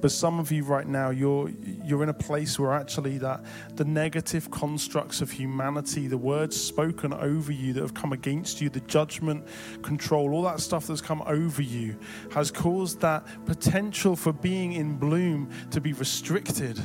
But 0.00 0.10
some 0.10 0.40
of 0.40 0.50
you 0.50 0.64
right 0.64 0.86
now, 0.86 1.10
you're, 1.10 1.48
you're 1.84 2.02
in 2.02 2.08
a 2.08 2.14
place 2.14 2.58
where 2.58 2.72
actually 2.72 3.18
that 3.18 3.44
the 3.76 3.84
negative 3.84 4.50
constructs 4.50 5.22
of 5.22 5.30
humanity, 5.30 6.08
the 6.08 6.18
words 6.18 6.60
spoken 6.60 7.14
over 7.14 7.52
you 7.52 7.72
that 7.72 7.82
have 7.82 7.94
come 7.94 8.12
against 8.12 8.60
you, 8.60 8.68
the 8.68 8.80
judgment, 8.80 9.46
control, 9.82 10.34
all 10.34 10.42
that 10.42 10.58
stuff 10.58 10.88
that's 10.88 11.00
come 11.00 11.22
over 11.24 11.62
you 11.62 11.96
has 12.32 12.50
caused 12.50 13.00
that 13.00 13.24
potential 13.46 14.16
for 14.16 14.32
being 14.32 14.72
in 14.72 14.96
bloom 14.96 15.48
to 15.70 15.80
be 15.80 15.92
restricted, 15.92 16.78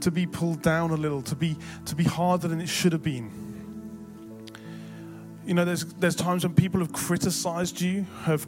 to 0.00 0.10
be 0.10 0.26
pulled 0.26 0.62
down 0.62 0.90
a 0.90 0.96
little, 0.96 1.22
to 1.22 1.34
be, 1.34 1.56
to 1.86 1.94
be 1.94 2.04
harder 2.04 2.48
than 2.48 2.60
it 2.60 2.68
should 2.68 2.92
have 2.92 3.02
been. 3.02 3.30
You 5.46 5.54
know, 5.54 5.64
there's, 5.64 5.84
there's 5.84 6.16
times 6.16 6.44
when 6.44 6.54
people 6.54 6.80
have 6.80 6.92
criticized 6.92 7.80
you, 7.80 8.06
have 8.22 8.46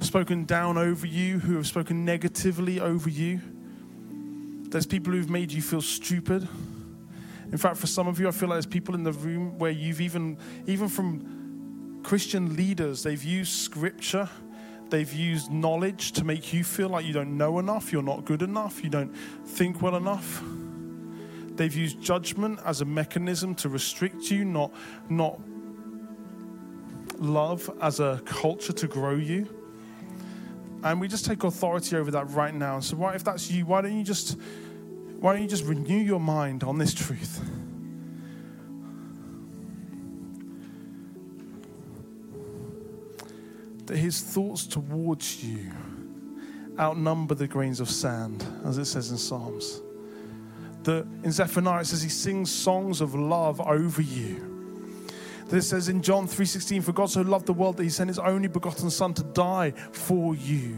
spoken 0.00 0.44
down 0.44 0.78
over 0.78 1.06
you, 1.06 1.38
who 1.38 1.56
have 1.56 1.66
spoken 1.66 2.04
negatively 2.04 2.80
over 2.80 3.10
you. 3.10 3.40
There's 4.68 4.86
people 4.86 5.12
who've 5.12 5.30
made 5.30 5.52
you 5.52 5.62
feel 5.62 5.80
stupid. 5.80 6.46
In 7.50 7.58
fact, 7.58 7.76
for 7.76 7.86
some 7.86 8.06
of 8.08 8.20
you, 8.20 8.28
I 8.28 8.30
feel 8.32 8.48
like 8.48 8.56
there's 8.56 8.66
people 8.66 8.94
in 8.94 9.02
the 9.02 9.12
room 9.12 9.58
where 9.58 9.70
you've 9.70 10.00
even, 10.00 10.38
even 10.66 10.88
from 10.88 12.00
Christian 12.02 12.56
leaders, 12.56 13.02
they've 13.02 13.22
used 13.22 13.52
scripture, 13.52 14.28
they've 14.90 15.12
used 15.12 15.50
knowledge 15.50 16.12
to 16.12 16.24
make 16.24 16.52
you 16.52 16.62
feel 16.62 16.88
like 16.88 17.04
you 17.04 17.12
don't 17.12 17.36
know 17.36 17.58
enough, 17.58 17.92
you're 17.92 18.02
not 18.02 18.24
good 18.24 18.42
enough, 18.42 18.82
you 18.84 18.90
don't 18.90 19.12
think 19.46 19.82
well 19.82 19.96
enough. 19.96 20.42
They've 21.56 21.74
used 21.74 22.00
judgment 22.00 22.60
as 22.64 22.80
a 22.80 22.84
mechanism 22.84 23.54
to 23.56 23.68
restrict 23.68 24.30
you, 24.30 24.44
not, 24.44 24.72
not 25.08 25.40
love 27.18 27.70
as 27.80 28.00
a 28.00 28.20
culture 28.24 28.72
to 28.74 28.86
grow 28.86 29.14
you. 29.14 29.48
And 30.82 31.00
we 31.00 31.08
just 31.08 31.24
take 31.24 31.44
authority 31.44 31.96
over 31.96 32.10
that 32.12 32.30
right 32.30 32.54
now. 32.54 32.80
So, 32.80 32.96
why, 32.96 33.14
if 33.14 33.24
that's 33.24 33.50
you, 33.50 33.66
why 33.66 33.80
don't 33.80 33.96
you 33.96 34.04
just 34.04 34.38
why 35.18 35.32
don't 35.32 35.42
you 35.42 35.48
just 35.48 35.64
renew 35.64 35.98
your 35.98 36.20
mind 36.20 36.62
on 36.62 36.78
this 36.78 36.92
truth? 36.92 37.40
That 43.86 43.96
his 43.96 44.20
thoughts 44.20 44.66
towards 44.66 45.42
you 45.42 45.72
outnumber 46.78 47.34
the 47.34 47.48
grains 47.48 47.80
of 47.80 47.88
sand, 47.88 48.44
as 48.64 48.76
it 48.76 48.84
says 48.84 49.10
in 49.10 49.16
Psalms. 49.16 49.80
That 50.86 51.06
in 51.22 51.32
Zephaniah 51.32 51.82
it 51.82 51.86
says 51.86 52.02
he 52.02 52.08
sings 52.08 52.50
songs 52.50 53.00
of 53.00 53.14
love 53.14 53.60
over 53.60 54.00
you 54.00 54.56
that 55.48 55.58
it 55.58 55.62
says 55.62 55.88
in 55.88 56.02
John 56.02 56.26
3:16, 56.26 56.82
"For 56.82 56.92
God 56.92 57.10
so 57.10 57.22
loved 57.22 57.46
the 57.46 57.52
world 57.52 57.76
that 57.76 57.84
He 57.84 57.90
sent 57.90 58.08
His 58.08 58.18
only 58.18 58.48
begotten 58.48 58.90
Son 58.90 59.14
to 59.14 59.22
die 59.22 59.72
for 59.92 60.34
you." 60.34 60.76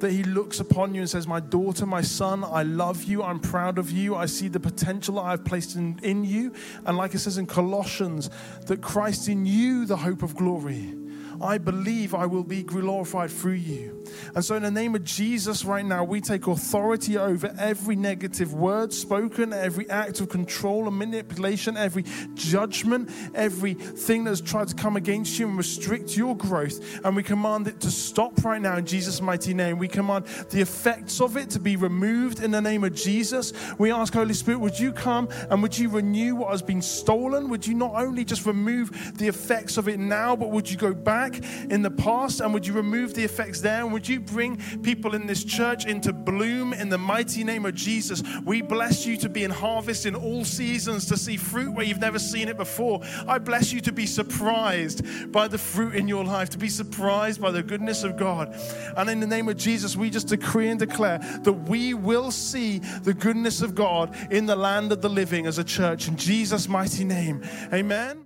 That 0.00 0.12
He 0.12 0.22
looks 0.22 0.60
upon 0.60 0.94
you 0.94 1.02
and 1.02 1.10
says, 1.10 1.26
"My 1.26 1.40
daughter, 1.40 1.86
my 1.86 2.00
son, 2.00 2.44
I 2.44 2.62
love 2.62 3.04
you. 3.04 3.22
I'm 3.22 3.40
proud 3.40 3.78
of 3.78 3.90
you. 3.90 4.16
I 4.16 4.26
see 4.26 4.48
the 4.48 4.60
potential 4.60 5.16
that 5.16 5.22
I've 5.22 5.44
placed 5.44 5.76
in, 5.76 5.98
in 6.02 6.24
you." 6.24 6.52
And 6.86 6.96
like 6.96 7.14
it 7.14 7.18
says 7.18 7.38
in 7.38 7.46
Colossians, 7.46 8.30
that 8.66 8.80
Christ 8.80 9.28
in 9.28 9.44
you, 9.44 9.84
the 9.84 9.96
hope 9.96 10.22
of 10.22 10.34
glory. 10.34 10.94
I 11.40 11.58
believe 11.58 12.14
I 12.14 12.26
will 12.26 12.44
be 12.44 12.62
glorified 12.62 13.30
through 13.30 13.52
you. 13.52 14.04
And 14.34 14.44
so, 14.44 14.54
in 14.54 14.62
the 14.62 14.70
name 14.70 14.94
of 14.94 15.04
Jesus, 15.04 15.64
right 15.64 15.84
now, 15.84 16.04
we 16.04 16.20
take 16.20 16.46
authority 16.46 17.16
over 17.16 17.54
every 17.58 17.96
negative 17.96 18.54
word 18.54 18.92
spoken, 18.92 19.52
every 19.52 19.88
act 19.90 20.20
of 20.20 20.28
control 20.28 20.86
and 20.86 20.98
manipulation, 20.98 21.76
every 21.76 22.04
judgment, 22.34 23.10
every 23.34 23.64
everything 23.64 24.24
that's 24.24 24.40
tried 24.40 24.68
to 24.68 24.74
come 24.74 24.96
against 24.96 25.38
you 25.38 25.48
and 25.48 25.56
restrict 25.56 26.16
your 26.16 26.36
growth. 26.36 27.00
And 27.04 27.16
we 27.16 27.22
command 27.22 27.68
it 27.68 27.80
to 27.80 27.90
stop 27.90 28.44
right 28.44 28.60
now 28.60 28.76
in 28.76 28.86
Jesus' 28.86 29.20
mighty 29.20 29.54
name. 29.54 29.78
We 29.78 29.88
command 29.88 30.26
the 30.50 30.60
effects 30.60 31.20
of 31.20 31.36
it 31.36 31.50
to 31.50 31.60
be 31.60 31.76
removed 31.76 32.42
in 32.42 32.50
the 32.50 32.60
name 32.60 32.84
of 32.84 32.94
Jesus. 32.94 33.52
We 33.78 33.90
ask, 33.92 34.12
Holy 34.12 34.34
Spirit, 34.34 34.58
would 34.58 34.78
you 34.78 34.92
come 34.92 35.28
and 35.50 35.62
would 35.62 35.78
you 35.78 35.88
renew 35.88 36.36
what 36.36 36.50
has 36.50 36.62
been 36.62 36.82
stolen? 36.82 37.48
Would 37.48 37.66
you 37.66 37.74
not 37.74 37.94
only 37.94 38.24
just 38.24 38.46
remove 38.46 39.16
the 39.16 39.28
effects 39.28 39.76
of 39.76 39.88
it 39.88 39.98
now, 39.98 40.36
but 40.36 40.50
would 40.50 40.70
you 40.70 40.76
go 40.76 40.92
back 41.30 41.40
in 41.70 41.82
the 41.82 41.90
past 41.90 42.40
and 42.40 42.52
would 42.52 42.66
you 42.66 42.72
remove 42.72 43.14
the 43.14 43.24
effects 43.24 43.60
there? 43.60 43.80
And 43.82 43.92
would 43.92 44.08
you 44.08 44.20
bring 44.20 44.60
people 44.82 45.14
in 45.14 45.26
this 45.26 45.44
church 45.44 45.86
into 45.86 46.12
bloom 46.12 46.72
in 46.72 46.88
the 46.88 46.98
mighty 46.98 47.44
name 47.44 47.64
of 47.64 47.74
Jesus? 47.74 48.22
We 48.44 48.62
bless 48.62 49.06
you 49.06 49.16
to 49.18 49.28
be 49.28 49.44
in 49.44 49.50
harvest 49.50 50.06
in 50.06 50.14
all 50.14 50.44
seasons, 50.44 51.06
to 51.06 51.16
see 51.16 51.36
fruit 51.36 51.72
where 51.72 51.84
you've 51.84 52.00
never 52.00 52.18
seen 52.18 52.48
it 52.48 52.56
before. 52.56 53.00
I 53.26 53.38
bless 53.38 53.72
you 53.72 53.80
to 53.82 53.92
be 53.92 54.06
surprised 54.06 55.32
by 55.32 55.48
the 55.48 55.58
fruit 55.58 55.94
in 55.94 56.08
your 56.08 56.24
life, 56.24 56.50
to 56.50 56.58
be 56.58 56.68
surprised 56.68 57.40
by 57.40 57.50
the 57.50 57.62
goodness 57.62 58.04
of 58.04 58.16
God. 58.16 58.54
And 58.96 59.08
in 59.08 59.20
the 59.20 59.26
name 59.26 59.48
of 59.48 59.56
Jesus, 59.56 59.96
we 59.96 60.10
just 60.10 60.28
decree 60.28 60.68
and 60.68 60.78
declare 60.78 61.18
that 61.42 61.52
we 61.52 61.94
will 61.94 62.30
see 62.30 62.80
the 63.02 63.14
goodness 63.14 63.62
of 63.62 63.74
God 63.74 64.14
in 64.30 64.46
the 64.46 64.56
land 64.56 64.92
of 64.92 65.00
the 65.00 65.08
living 65.08 65.46
as 65.46 65.58
a 65.58 65.64
church. 65.64 66.08
In 66.08 66.16
Jesus' 66.16 66.68
mighty 66.68 67.04
name, 67.04 67.42
amen. 67.72 68.22